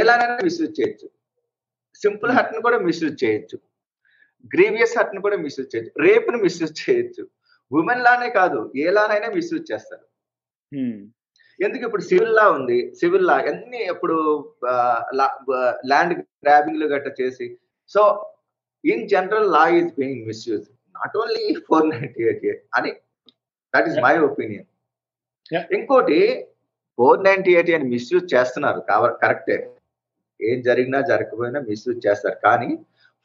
ఎలానైనా 0.00 0.38
మిస్యూజ్ 0.48 0.74
చేయొచ్చు. 0.78 1.06
సింపుల్ 1.94 2.30
హర్ట్ని 2.30 2.62
కూడా 2.62 2.78
మిస్యూజ్ 2.78 3.24
చేయొచ్చు. 3.24 3.58
గ్రీవియస్ 4.56 4.98
హర్ట్ని 4.98 5.20
కూడా 5.20 5.36
మిస్యూజ్ 5.36 5.76
చేయొచ్చు. 5.76 6.02
రేప్ని 6.02 6.36
మిస్యూజ్ 6.36 6.90
చేయొచ్చు. 6.90 7.28
ఉమెన్ 7.72 8.02
లానే 8.02 8.30
కాదు 8.30 8.72
ఏ 8.76 8.90
లానైనా 8.90 9.28
మిస్యూజ్ 9.28 9.72
చేస్తారు. 9.72 10.04
హ్మ్. 10.76 11.10
ఎందుకు 11.64 11.84
ఇప్పుడు 11.84 12.02
సివిల్ 12.02 12.34
లా 12.34 12.50
ఉంది? 12.50 12.94
సివిల్ 12.94 13.26
లా 13.26 13.34
అన్ని 13.34 13.84
ఇప్పుడు 13.84 14.48
ల్యాండ్ 15.86 16.18
గ్రాబింగ్ 16.18 16.82
గట్ట 16.82 17.20
చేసి. 17.20 17.58
So 17.88 18.30
in 18.84 19.08
general 19.08 19.52
law 19.52 19.68
is 19.68 19.94
being 19.98 20.26
misuse. 20.26 20.64
Not 20.70 21.16
only 21.16 21.54
four 21.68 21.90
ninety 21.90 22.22
eight 22.22 22.62
అని. 22.74 22.92
That 23.76 23.88
is 23.88 23.98
my 23.98 24.18
opinion. 24.18 24.64
ఇంకోటి 25.74 26.46
ఫోర్ 26.96 27.24
నైన్టీ 27.24 27.52
ఎయిట్ 27.52 27.70
అని 27.70 27.84
మిస్యూజ్ 27.84 28.34
చేస్తున్నారు. 28.34 28.80
కరెక్టే. 29.22 29.73
ఏం 30.40 30.58
జరిగినా 30.68 31.00
జరగకపోయినా 31.10 31.60
మిస్యూజ్ 31.70 32.00
చేస్తారు. 32.06 32.38
కానీ 32.46 32.70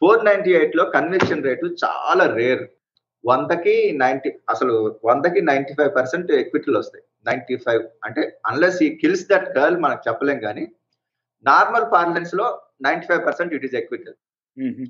ఫోర్ 0.01 0.25
నైన్టీ 0.27 0.51
ఎయిట్లో 0.59 0.83
కన్విక్షన్ 0.97 1.45
రేటు 1.49 1.65
చాలా 1.83 2.25
రేర్ 2.39 2.63
వందకి 3.23 3.75
నైన్టీ 4.01 4.29
అసలు 4.53 4.73
వందకి 5.09 5.39
నైన్టీ 5.51 5.73
ఫైవ్ 5.77 5.91
పర్సెంట్ 5.99 6.29
ఎక్విటీలు 6.41 6.77
వస్తాయి. 6.81 7.03
నైన్టీ 7.27 7.55
ఫైవ్ 7.65 7.83
అంటే 8.07 8.21
అన్లెస్ 8.49 8.79
ఈ 8.85 8.89
కిల్స్ 9.01 9.25
దట్ 9.31 9.49
గర్ల్ 9.57 9.77
మనకు 9.85 10.01
చెప్పలేం 10.07 10.39
కానీ 10.47 10.63
normal 11.45 11.87
పార్లెన్స్లో 11.95 12.45
ninety 12.85 13.07
five 13.09 13.21
percent 13.27 13.53
it 13.57 13.65
is 13.67 13.75
acquittal. 13.81 14.17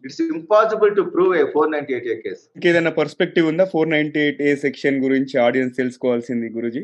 It's 0.05 0.21
impossible 0.35 0.91
to 0.99 1.03
prove 1.13 1.33
A 1.39 1.43
four 1.55 1.71
ninety 1.73 1.93
eight 1.95 2.09
A 2.13 2.17
case 2.25 2.43
ఇంకేదైనా 2.57 2.93
పర్స్పెక్టివ్ 2.99 3.47
ఉందా? 3.51 3.65
Four 3.73 3.89
ninety 3.95 4.19
eight 4.25 4.41
A 4.49 4.51
section 4.65 4.97
గురించి 5.05 5.35
ఆడియన్స్ 5.47 5.75
తెలుసుకోవాల్సింది 5.81 6.49
గురుజీ. 6.57 6.83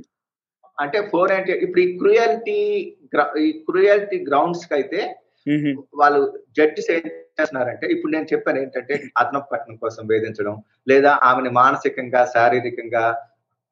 అంటే 0.84 1.00
ఫోర్ 1.12 1.32
నైన్టీ 1.34 1.54
ఇప్పుడు 1.66 1.82
ఈ 1.86 1.88
క్రూయల్టీ 2.02 2.58
ఈ 3.46 3.48
క్రూయల్టీ 3.70 4.20
గ్రౌండ్స్కి 4.30 4.76
అయితే. 4.80 5.02
వాళ్ళు 6.02 6.20
జడ్జిస్ 6.58 6.90
ఏం 6.96 7.04
చేస్తున్నారంటే 7.40 7.86
ఇప్పుడు 7.94 8.12
నేను 8.16 8.28
చెప్పాను 8.34 8.60
ఏంటంటే 8.64 8.94
అదనపు 9.22 9.50
కట్నం 9.54 9.76
కోసం 9.84 10.04
వేధించడం 10.12 10.56
లేదా 10.92 11.12
ఆమెని 11.30 11.52
మానసికంగా 11.62 12.22
శారీరకంగా 12.36 13.04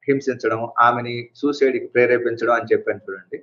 హింసించడం 0.08 0.60
ఆమెని 0.86 1.14
సూసైడ్కి 1.40 1.88
ప్రేరేపించడం 1.94 2.54
అని 2.58 2.70
చెప్పాను 2.72 3.00
చూడండి. 3.06 3.38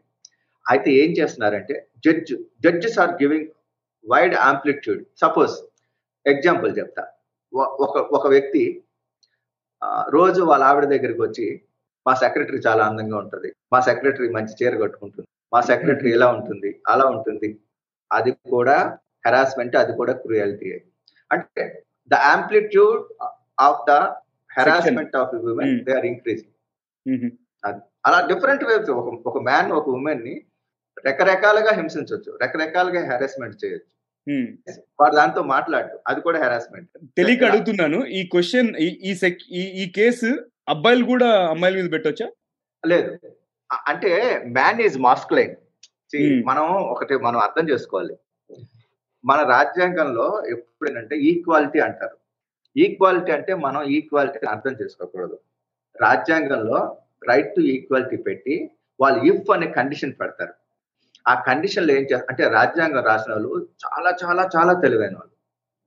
అయితే 0.66 0.90
ఏం 1.02 1.12
చేస్తున్నారంటే 1.20 1.76
judge 2.06 2.34
judges 2.66 3.00
are 3.04 3.14
giving 3.22 3.50
wide 4.06 4.36
amplitude. 4.50 5.02
Suppose 5.24 5.56
example 6.26 6.72
చెప్తా. 6.80 7.04
ఒక 7.86 7.96
ఒక 8.18 8.26
వ్యక్తి 8.36 8.64
రోజు 10.18 10.42
వాళ్ళ 10.50 10.64
ఆవిడ 10.70 10.86
దగ్గరికి 10.94 11.22
వచ్చి 11.28 11.48
మా 12.06 12.14
సెక్రటరీ 12.24 12.60
చాలా 12.68 12.84
అందంగా 12.90 13.18
ఉంటుంది. 13.24 13.50
మా 13.74 13.80
సెక్రటరీ 13.90 14.28
మంచి 14.38 14.54
చీర 14.60 14.74
కట్టుకుంటుంది. 14.84 15.28
మా 15.54 15.60
సెక్రటరీ 15.72 16.10
ఇలా 16.18 16.28
ఉంటుంది 16.36 16.70
అలా 16.94 17.06
ఉంటుంది. 17.16 17.50
అది 18.12 18.32
కూడా 18.52 18.78
హెరాస్మెంట్ 19.26 19.76
అది 19.76 19.94
కూడా 19.94 20.14
క్రూయాలిటీ 20.22 20.70
అంటే 21.32 21.64
the 22.12 22.18
amplitude 22.32 23.02
of 23.62 23.82
the 23.90 23.94
harassment 24.50 25.16
of 25.16 25.34
women 25.44 25.70
Hmm. 25.70 25.84
They 25.86 25.92
are 25.98 26.08
increasing. 26.08 26.54
అలా 28.04 28.18
డిఫరెంట్ 28.30 28.64
వేవ్స్ 28.64 28.92
ఒక 28.94 29.10
ఒక 29.26 29.38
మ్యాన్ 29.44 29.70
ఒక 29.72 29.88
ఉమెన్ని 29.90 30.36
రకరకాలుగా 31.06 31.72
హింసించవచ్చు 31.78 32.32
రకరకాలుగా 32.42 33.02
హెరాస్మెంట్ 33.12 33.60
చేయొచ్చు 33.64 33.88
హ్మ్. 34.28 34.48
వాడు 35.00 35.16
దాంతో 35.16 35.42
మాట్లాడు 35.52 35.94
అది 36.08 36.20
కూడా 36.22 36.40
హెరాస్మెంట్ 36.44 36.90
తెలియక 37.18 37.44
అడుగుతున్నాను 37.44 38.00
ఈ 38.12 38.22
క్వశ్చన్ 38.34 38.70
ఈ 38.80 38.90
ఈ 39.82 39.86
కేసు 39.96 40.30
అబ్బాయిలు 40.68 41.06
కూడా 41.06 41.30
అమ్మాయిల 41.54 41.78
మీద 41.80 41.90
పెట్టొచ్చా 41.92 42.28
లేదు 42.84 43.12
అంటే 43.86 44.12
మ్యాన్ 44.58 44.82
ఈజ్ 44.82 45.00
మాస్కులైన్ 45.02 45.56
Hmm. 45.56 45.71
మనం 46.20 46.66
ఒకటి 46.94 47.18
మనం 47.18 47.40
అర్థం 47.40 47.70
చేసుకోవాలి. 47.70 48.16
మన 49.26 49.40
రాజ్యాంగంలో 49.44 50.44
ఎప్పుడేంటంటే 50.50 51.16
ఈక్వాలిటీ 51.16 51.80
అంటారు. 51.80 52.18
ఈక్వాలిటీ 52.78 53.32
అంటే 53.32 53.54
మనం 53.54 53.82
ఈక్వాలిటీ 53.84 54.46
అర్థం 54.46 54.74
చేసుకోకూడదు. 54.82 55.40
రాజ్యాంగంలో 56.02 56.98
రైట్ 57.30 57.56
టు 57.56 57.62
ఈక్వాలిటీ 57.62 58.18
పెట్టి 58.18 58.72
వాళ్ళు 59.00 59.26
ఇఫ్ 59.26 59.52
అనే 59.52 59.68
కండిషన్ 59.68 60.14
పెడతారు. 60.22 60.54
ఆ 61.28 61.44
కండిషన్లో 61.48 61.94
ఏం 61.94 62.04
చేస్తారు 62.04 62.30
అంటే 62.30 62.44
రాజ్యాంగం 62.48 63.04
రాసిన 63.04 63.32
వాళ్ళు 63.34 63.68
చాలా 63.84 64.12
చాలా 64.24 64.50
చాలా 64.56 64.74
తెలివైన 64.74 65.16
వాళ్ళు. 65.16 65.36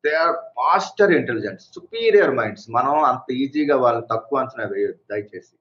they 0.04 0.14
are 0.14 0.36
master 0.58 1.12
intelligence 1.12 1.64
superior 1.74 2.34
minds 2.34 2.70
మనం 2.70 2.94
అంత 3.04 3.32
ఈజీగా 3.32 3.76
వాళ్ళు 3.76 4.06
తక్కువ 4.12 4.38
అంచనా 4.38 4.64
వేయొద్దు 4.64 5.02
దయచేసి. 5.12 5.54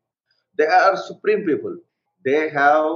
They 0.60 0.65
are 0.65 0.95
supreme 0.95 1.41
people 1.41 1.78
they 2.26 2.38
have 2.49 2.89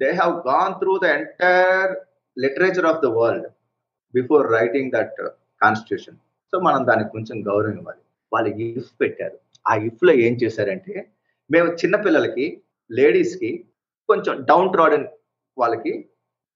they 0.00 0.08
have 0.20 0.34
gone 0.50 0.74
through 0.80 0.92
the 1.04 1.08
entire 1.16 1.92
literature 2.36 2.88
of 2.90 3.02
the 3.04 3.10
world 3.18 3.46
before 4.14 4.44
writing 4.58 4.92
that 4.96 5.20
constitution 5.60 6.18
so 6.52 6.58
మనం 6.66 6.80
దానికి 6.90 7.10
కొంచెం 7.16 7.36
గౌరవం 7.48 7.76
ఇవ్వాలి. 7.80 8.02
వాళ్ళు 8.32 8.50
ఇఫ్ 8.64 8.92
పెట్టారు. 9.02 9.36
ఆ 9.66 9.74
ఇఫ్లో 9.88 10.12
ఏం 10.26 10.34
చేశారంటే 10.42 10.94
మేము 11.50 11.68
చిన్నపిల్లలకి 11.80 12.46
లేడీస్కి 12.90 13.50
కొంచెం 14.08 14.34
డౌన్ 14.50 14.72
ట్రాడన్ 14.74 15.06
వాళ్ళకి 15.56 15.92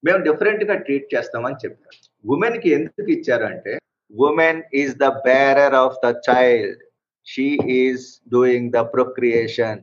మేము 0.03 0.19
డిఫరెంట్గా 0.27 0.75
ట్రీట్ 0.85 1.07
చేస్తామని 1.13 1.57
చెప్పారు. 1.63 1.97
ఉమెన్కి 2.25 2.69
ఎందుకు 2.77 3.09
ఇచ్చారు 3.17 3.45
అంటే 3.51 3.73
women 4.11 4.61
is 4.81 4.93
the 5.03 5.07
bearer 5.27 5.75
of 5.83 5.97
the 6.05 6.09
child 6.27 6.79
she 7.27 7.47
is 7.81 8.03
doing 8.35 8.69
the 8.77 8.81
procreation 8.95 9.81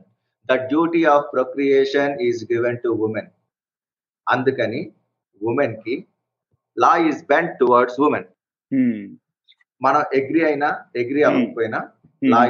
the 0.49 0.55
duty 0.71 1.03
of 1.15 1.27
procreation 1.35 2.13
is 2.27 2.41
given 2.53 2.79
to 2.85 2.89
women 3.07 3.29
అందుకని 4.33 4.81
ఉమెన్కి 5.41 5.95
law 6.77 6.91
is 7.09 7.21
bent 7.31 7.53
towards 7.61 7.99
women. 8.07 8.27
మనం 9.81 10.01
అగ్రి 10.19 10.41
అయినా 10.49 10.71
అగ్రి. 11.01 11.21
అవ్వకపోయినా 11.29 11.79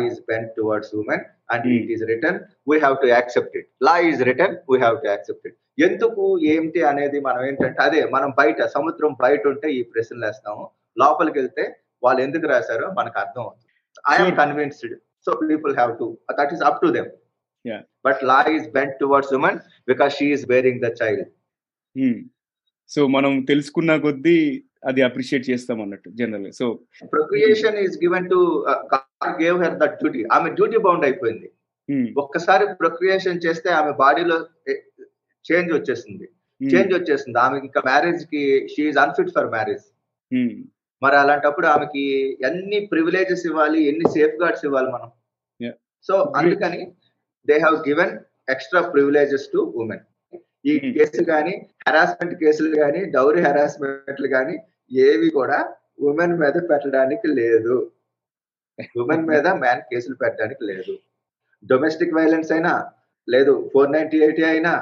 is 0.08 0.18
bent 0.30 0.48
towards 0.58 0.90
women 0.98 1.20
and 1.54 1.64
Hmm. 1.64 1.74
it 1.78 1.90
is 1.94 2.02
written 2.08 2.36
we 2.70 2.76
have 2.84 2.96
to 3.02 3.08
accept 3.18 3.54
it 3.60 3.66
law 3.88 3.96
is 4.10 4.20
written 4.28 4.52
we 4.72 4.78
have 4.84 4.98
to 5.04 5.08
accept 5.16 5.44
it 5.50 5.56
ఎందుకు 5.86 6.24
ఏంటి 6.54 6.80
అనేది 6.92 7.18
మనం 7.26 7.42
ఏంటంటే 7.48 7.80
అదే 7.86 8.00
మనం 8.14 8.30
బయట 8.40 8.68
సముద్రం 8.76 9.12
బయట 9.24 9.44
ఉంటే 9.52 9.68
ఈ 9.78 9.82
ప్రశ్నలు 9.92 10.26
వేస్తాము 10.28 10.64
లోపలికి 10.98 11.38
వెళ్తే 11.40 11.64
వాళ్ళు 12.04 12.22
ఎందుకు 12.26 12.46
రాశారో 12.54 12.88
మనకు 13.00 13.18
అర్థం 13.24 13.42
అవుతుంది 13.46 13.68
I'm. 14.14 14.32
Convinced 14.42 14.96
so 15.28 15.34
people 15.52 15.76
have 15.80 15.94
to 16.02 16.08
that 16.40 16.54
is 16.58 16.64
up 16.70 16.80
to 16.86 16.90
them 16.98 17.12
Yeah. 17.66 17.82
But 18.08 18.20
law 18.32 18.40
is 18.56 18.68
bent 18.78 18.96
towards 19.04 19.34
women 19.40 19.60
because 19.92 20.12
she 20.20 20.28
is 20.38 20.46
bearing 20.54 20.82
the 20.86 20.90
child. 21.02 21.28
So 22.90 23.02
మనం 23.16 23.32
తెలుసుకున్న 23.52 23.92
కొద్దీ 24.06 24.38
అది 24.90 25.02
అప్రిషియేట్ 25.08 25.46
చేస్తాం 25.50 25.78
అన్నట్టు 25.84 26.10
general 26.20 26.52
so 26.60 26.66
procreation 27.16 27.78
is 27.86 27.96
given 28.04 28.28
to 28.34 28.40
gave 29.42 29.60
her 29.64 29.78
that 29.82 29.96
duty 30.02 30.22
ఆమె 30.36 30.50
duty 30.60 30.80
bound 30.86 31.06
అయిపోయింది. 31.08 31.48
ఒక్కసారి 32.24 32.66
procreation 32.82 33.44
చేస్తే 33.46 33.70
ఆమె 33.80 33.92
బాడీలో 34.04 34.38
చేంజ్ 35.46 35.72
వచ్చేస్తుంది 35.78 36.26
హ్మ్. 36.62 36.70
చేంజ్ 36.74 36.94
వచ్చేస్తుంది 36.98 37.40
ఆమె 37.46 37.58
ఇంకా 37.66 37.82
మ్యారేజ్కి 37.90 38.42
షీఈ్ 38.74 39.00
అన్ఫిట్ 39.06 39.34
ఫర్ 39.36 39.52
మ్యారేజ్. 39.56 39.86
మరి 41.02 41.16
అలాంటప్పుడు 41.24 41.68
ఆమెకి 41.74 42.04
ఎన్ని 42.50 42.80
ప్రివిలేజెస్ 42.92 43.46
ఇవ్వాలి 43.50 43.82
ఎన్ని 43.90 44.08
సేఫ్ 44.16 44.36
గార్డ్స్ 44.44 44.66
ఇవ్వాలి 44.70 44.90
మనం. 44.96 45.10
సో 46.10 46.16
అందుకని 46.40 46.82
they 47.48 47.56
have 47.66 47.78
given 47.90 48.14
extra 48.54 48.82
privileges 48.94 49.48
to 49.54 49.62
women 49.84 50.04
ఈ 50.68 50.74
Hmm. 50.78 50.92
కేసు 50.96 51.22
కానీ 51.24 51.54
హెరాస్మెంట్ 51.88 52.34
కేసులు 52.36 52.70
కానీ 52.78 53.02
డౌరీ 53.12 53.42
హెరాస్మెంట్లు 53.42 54.28
కానీ 54.28 54.56
ఏవి 54.92 55.30
కూడా 55.30 55.58
ఉమెన్ 56.02 56.36
మీద 56.40 56.58
పెట్టడానికి 56.70 57.28
లేదు. 57.40 57.76
ఉమెన్ 58.96 59.26
మీద 59.32 59.48
మ్యాన్ 59.64 59.84
కేసులు 59.92 60.16
పెట్టడానికి 60.16 60.64
లేదు. 60.66 60.94
డొమెస్టిక్ 61.64 62.16
వైలెన్స్ 62.16 62.52
అయినా 62.52 62.74
లేదు 63.28 63.54
ఫోర్ 63.74 63.94
నైన్టీ 63.94 64.18
ఎయిటీ 64.22 64.44
అయినా 64.44 64.74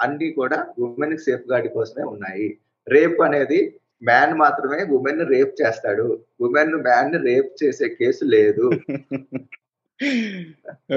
అన్ని 0.00 0.28
కూడా 0.32 0.58
ఉమెన్ 0.78 1.16
సేఫ్ 1.18 1.46
గార్డ్ 1.50 1.68
కోసమే 1.72 2.04
ఉన్నాయి. 2.04 2.48
రేప్ 2.86 3.20
అనేది 3.22 3.60
మ్యాన్ 4.02 4.34
మాత్రమే 4.34 4.80
ఉమెన్ 4.96 5.22
రేప్ 5.26 5.54
చేస్తాడు. 5.62 6.06
ఉమెన్ 6.40 6.74
మ్యాన్ 6.82 7.14
రేప్ 7.24 7.50
చేసే 7.62 7.88
కేసు 8.00 8.24
లేదు. 8.36 8.66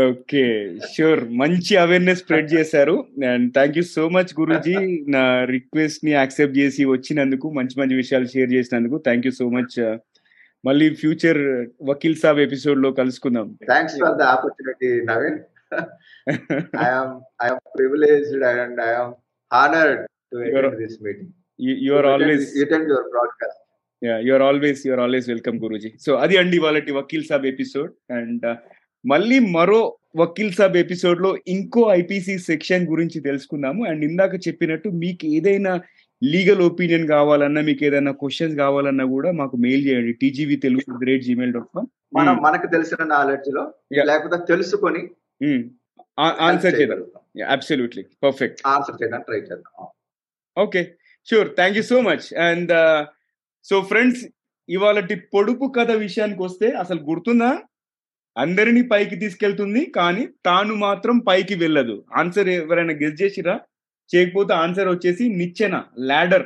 ఓకే 0.10 0.44
షూర్. 0.94 1.22
మంచి 1.42 1.74
అవేర్నెస్ 1.84 2.22
స్ప్రెడ్ 2.24 2.50
చేశారు. 2.54 2.96
And 3.32 3.48
thank 3.54 3.78
you 3.78 3.84
so 3.96 4.04
much 4.10 4.32
Guruji. 4.40 4.76
నా 5.16 5.24
రిక్వెస్ట్ని 5.56 6.12
యాక్సెప్ట్ 6.12 6.58
చేసి 6.58 6.86
వచ్చినందుకు 6.86 7.50
మంచి 7.58 7.76
మంచి 7.82 7.96
విషయాలు 7.96 8.28
షేర్ 8.34 8.52
చేసినందుకు 8.54 8.98
థ్యాంక్ 9.08 9.28
యూ 9.28 9.34
సో 9.42 9.48
మచ్ 9.50 9.76
మళ్ళీ 10.64 10.88
ఫ్యూచర్ 11.02 11.40
వకీల్ 11.90 12.16
సాబ్ 12.16 12.40
ఎపిసోడ్లో 12.40 12.92
కలుసుకుందాం. 12.92 13.50
Thanks 13.74 13.98
for 14.04 14.16
the 14.22 14.24
opportunity 14.36 14.90
Naveen 15.12 15.38
I'm 16.86 17.14
I'm 17.46 17.62
privileged 17.78 18.46
and 18.54 18.80
I'm 18.90 19.14
honoured 19.52 20.02
to 20.32 20.38
attend 20.38 20.80
this 20.84 20.98
meeting 21.08 21.32
you 21.88 21.94
are 22.00 22.10
always 22.14 22.48
attend 22.66 22.90
your 22.94 23.10
broadcast 23.16 23.62
you're 24.28 24.42
always 24.42 24.82
you're 24.88 25.00
always 25.00 25.28
welcome 25.30 25.58
Guruji. 25.66 25.92
So 26.06 26.12
అది 26.24 26.36
అండి 26.38 26.58
వాళ్ళ 26.60 26.78
Vakeel 27.02 27.28
Saab 27.30 27.46
episode 27.54 27.92
and 28.18 28.46
మళ్ళీ 29.06 29.40
మరో 29.40 29.98
వకీల్ 30.16 30.54
సాబ్ 30.54 30.78
ఎపిసోడ్లో 30.78 31.38
ఇంకో 31.48 31.88
IPC 31.92 32.38
section 32.38 32.88
గురించి 32.88 33.22
తెలుసుకుందాము. 33.22 33.86
And 33.86 34.06
ఇందాక 34.06 34.36
చెప్పినట్టు 34.36 34.90
మీకు 34.90 35.26
ఏదైనా 35.26 35.82
లీగల్ 36.24 36.62
ఒపీనియన్ 36.62 37.08
కావాలన్నా 37.08 37.62
మీకు 37.62 37.84
ఏదైనా 37.84 38.12
క్వశ్చన్స్ 38.12 38.56
కావాలన్నా 38.56 39.06
కూడా 39.06 39.32
మాకు 39.32 39.58
మెయిల్ 39.58 39.86
చేయండి. 39.88 40.14
TGV 40.14 40.56
Telugu 40.56 40.98
great 40.98 41.24
Gmail 41.24 41.54
dot 41.54 41.66
com 41.76 41.88
మనం 42.16 42.34
Hmm. 42.34 42.44
మనకు 42.44 42.68
తెలిసిన 42.68 43.04
నాలెడ్జ్లో. 43.04 43.74
లేకపోతే 44.04 44.44
తెలుసుకొని 44.50 45.10
ఆన్సర్ 46.20 46.80
చేద్దాం. 46.80 47.04
అబ్సల్యూట్లీ 47.50 48.06
పర్ఫెక్ట్ 48.24 48.62
ఆన్సర్ 48.68 49.04
చేయడానికి 49.04 49.26
ట్రై 49.26 49.38
చేద్దాం. 49.38 49.88
Okay 50.58 50.94
sure 51.32 51.56
thank 51.56 51.78
you 51.78 51.84
so 51.84 52.02
much 52.02 52.38
and 52.38 52.72
so 53.64 53.82
friends 53.82 54.26
ఇవాళ 54.70 55.08
పొడుపు 55.34 55.74
కథ 55.78 55.92
విషయానికి 55.92 56.44
వస్తే 56.44 56.70
అసలు 56.70 57.00
గుర్తుందా? 57.00 57.60
అందరినీ 58.38 58.82
పైకి 58.82 59.16
తీసుకెళ్తుంది 59.16 59.86
కానీ 59.86 60.28
తాను 60.46 60.76
మాత్రం 60.76 61.18
పైకి 61.18 61.56
వెళ్ళదు. 61.56 62.04
ఆన్సర్ 62.18 62.48
ఎవరైనా 62.48 62.94
గెస్ 62.94 63.22
చేసిరా 63.22 63.60
చేయకపోతే 64.16 64.54
ఆన్సర్ 64.54 64.90
వచ్చేసి 64.90 65.30
నిచ్చెన 65.30 65.84
ల్యాడర్ 66.00 66.44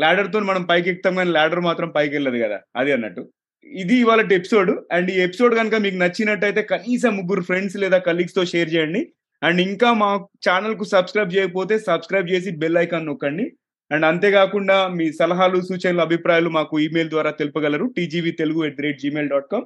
లాడర్తో 0.00 0.40
మనం 0.40 0.62
పైకి 0.62 0.90
ఎక్కుతాం 0.90 1.14
కానీ 1.14 1.30
ల్యాడర్ 1.30 1.60
మాత్రం 1.60 1.88
పైకి 1.88 2.14
వెళ్ళదు 2.14 2.36
కదా? 2.36 2.60
అది 2.76 2.92
అన్నట్టు. 2.92 3.28
ఇది 3.66 3.96
ఇవాళ 3.96 4.32
ఎపిసోడ్ 4.32 4.84
అండ్ 4.92 5.10
ఈ 5.10 5.20
ఎపిసోడ్ 5.20 5.54
కనుక 5.54 5.74
మీకు 5.74 5.96
నచ్చినట్టయితే 5.96 6.62
కనీసం 6.62 7.16
ముగ్గురు 7.16 7.40
ఫ్రెండ్స్ 7.40 7.76
లేదా 7.76 7.98
కలీగ్స్తో 7.98 8.44
షేర్ 8.44 8.74
చేయండి. 8.74 9.12
అండ్ 9.42 9.60
ఇంకా 9.60 9.92
మా 9.92 10.16
ఛానల్కు 10.48 10.84
సబ్స్క్రైబ్ 10.84 11.34
చేయకపోతే 11.34 11.78
సబ్స్క్రైబ్ 11.78 12.30
చేసి 12.30 12.50
బెల్ 12.50 12.76
ఐకాన్ 12.76 13.06
నొక్కండి. 13.06 13.52
అండ్ 13.92 14.04
అంతేకాకుండా 14.04 14.88
మీ 14.88 15.12
సలహాలు 15.12 15.60
సూచనలు 15.60 16.00
అభిప్రాయాలు 16.00 16.48
మాకు 16.48 16.80
ఈమెయిల్ 16.80 17.10
ద్వారా 17.10 17.30
తెలుపగలరు. 17.30 17.94
TGV 17.96 18.30
Telugu 18.30 18.64
at 18.64 18.76
the 18.76 18.82
rate 18.82 19.00
Gmail 19.00 19.30
dot 19.30 19.46
com 19.52 19.64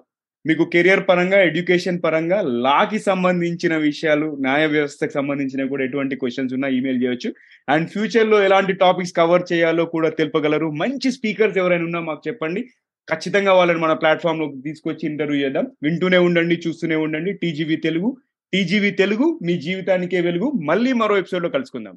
మీకు 0.48 0.64
కెరియర్ 0.72 1.02
పరంగా 1.08 1.38
ఎడ్యుకేషన్ 1.40 1.98
పరంగా 2.04 2.38
లాకి 2.66 2.98
సంబంధించిన 2.98 3.76
విషయాలు 3.76 4.26
న్యాయ 4.40 4.64
వ్యవస్థకు 4.66 5.12
సంబంధించిన 5.12 5.62
కూడా 5.66 5.84
ఎటువంటి 5.84 6.16
క్వశ్చన్స్ 6.16 6.54
ఉన్నా 6.54 6.68
ఈమెయిల్ 6.68 7.02
చేయొచ్చు. 7.02 7.30
అండ్ 7.68 7.88
ఫ్యూచర్లో 7.88 8.42
ఎలాంటి 8.42 8.72
టాపిక్స్ 8.72 9.16
కవర్ 9.16 9.44
చేయాలో 9.52 9.84
కూడా 9.84 10.10
తెలుపగలరు. 10.10 10.68
మంచి 10.82 11.10
స్పీకర్స్ 11.10 11.58
ఎవరైనా 11.58 11.84
ఉన్నా 11.84 12.00
మాకు 12.00 12.22
చెప్పండి. 12.28 12.62
ఖచ్చితంగా 13.10 13.52
వాళ్ళని 13.52 13.80
మన 13.80 13.92
ప్లాట్ఫామ్లో 13.92 14.46
తీసుకొచ్చి 14.64 15.04
ఇంటర్వ్యూ 15.10 15.40
చేద్దాం. 15.44 15.66
వింటూనే 15.82 16.18
ఉండండి 16.18 16.62
చూస్తూనే 16.66 16.96
ఉండండి. 17.06 17.32
టీజీవీ 17.32 17.76
తెలుగు 17.88 18.10
టీజీవీ 18.52 18.90
తెలుగు 19.02 19.26
మీ 19.42 19.60
జీవితానికే 19.60 20.20
వెలుగు. 20.20 20.50
మళ్ళీ 20.70 20.92
మరో 20.92 21.16
ఎపిసోడ్లో 21.18 21.50
కలుసుకుందాం. 21.56 21.96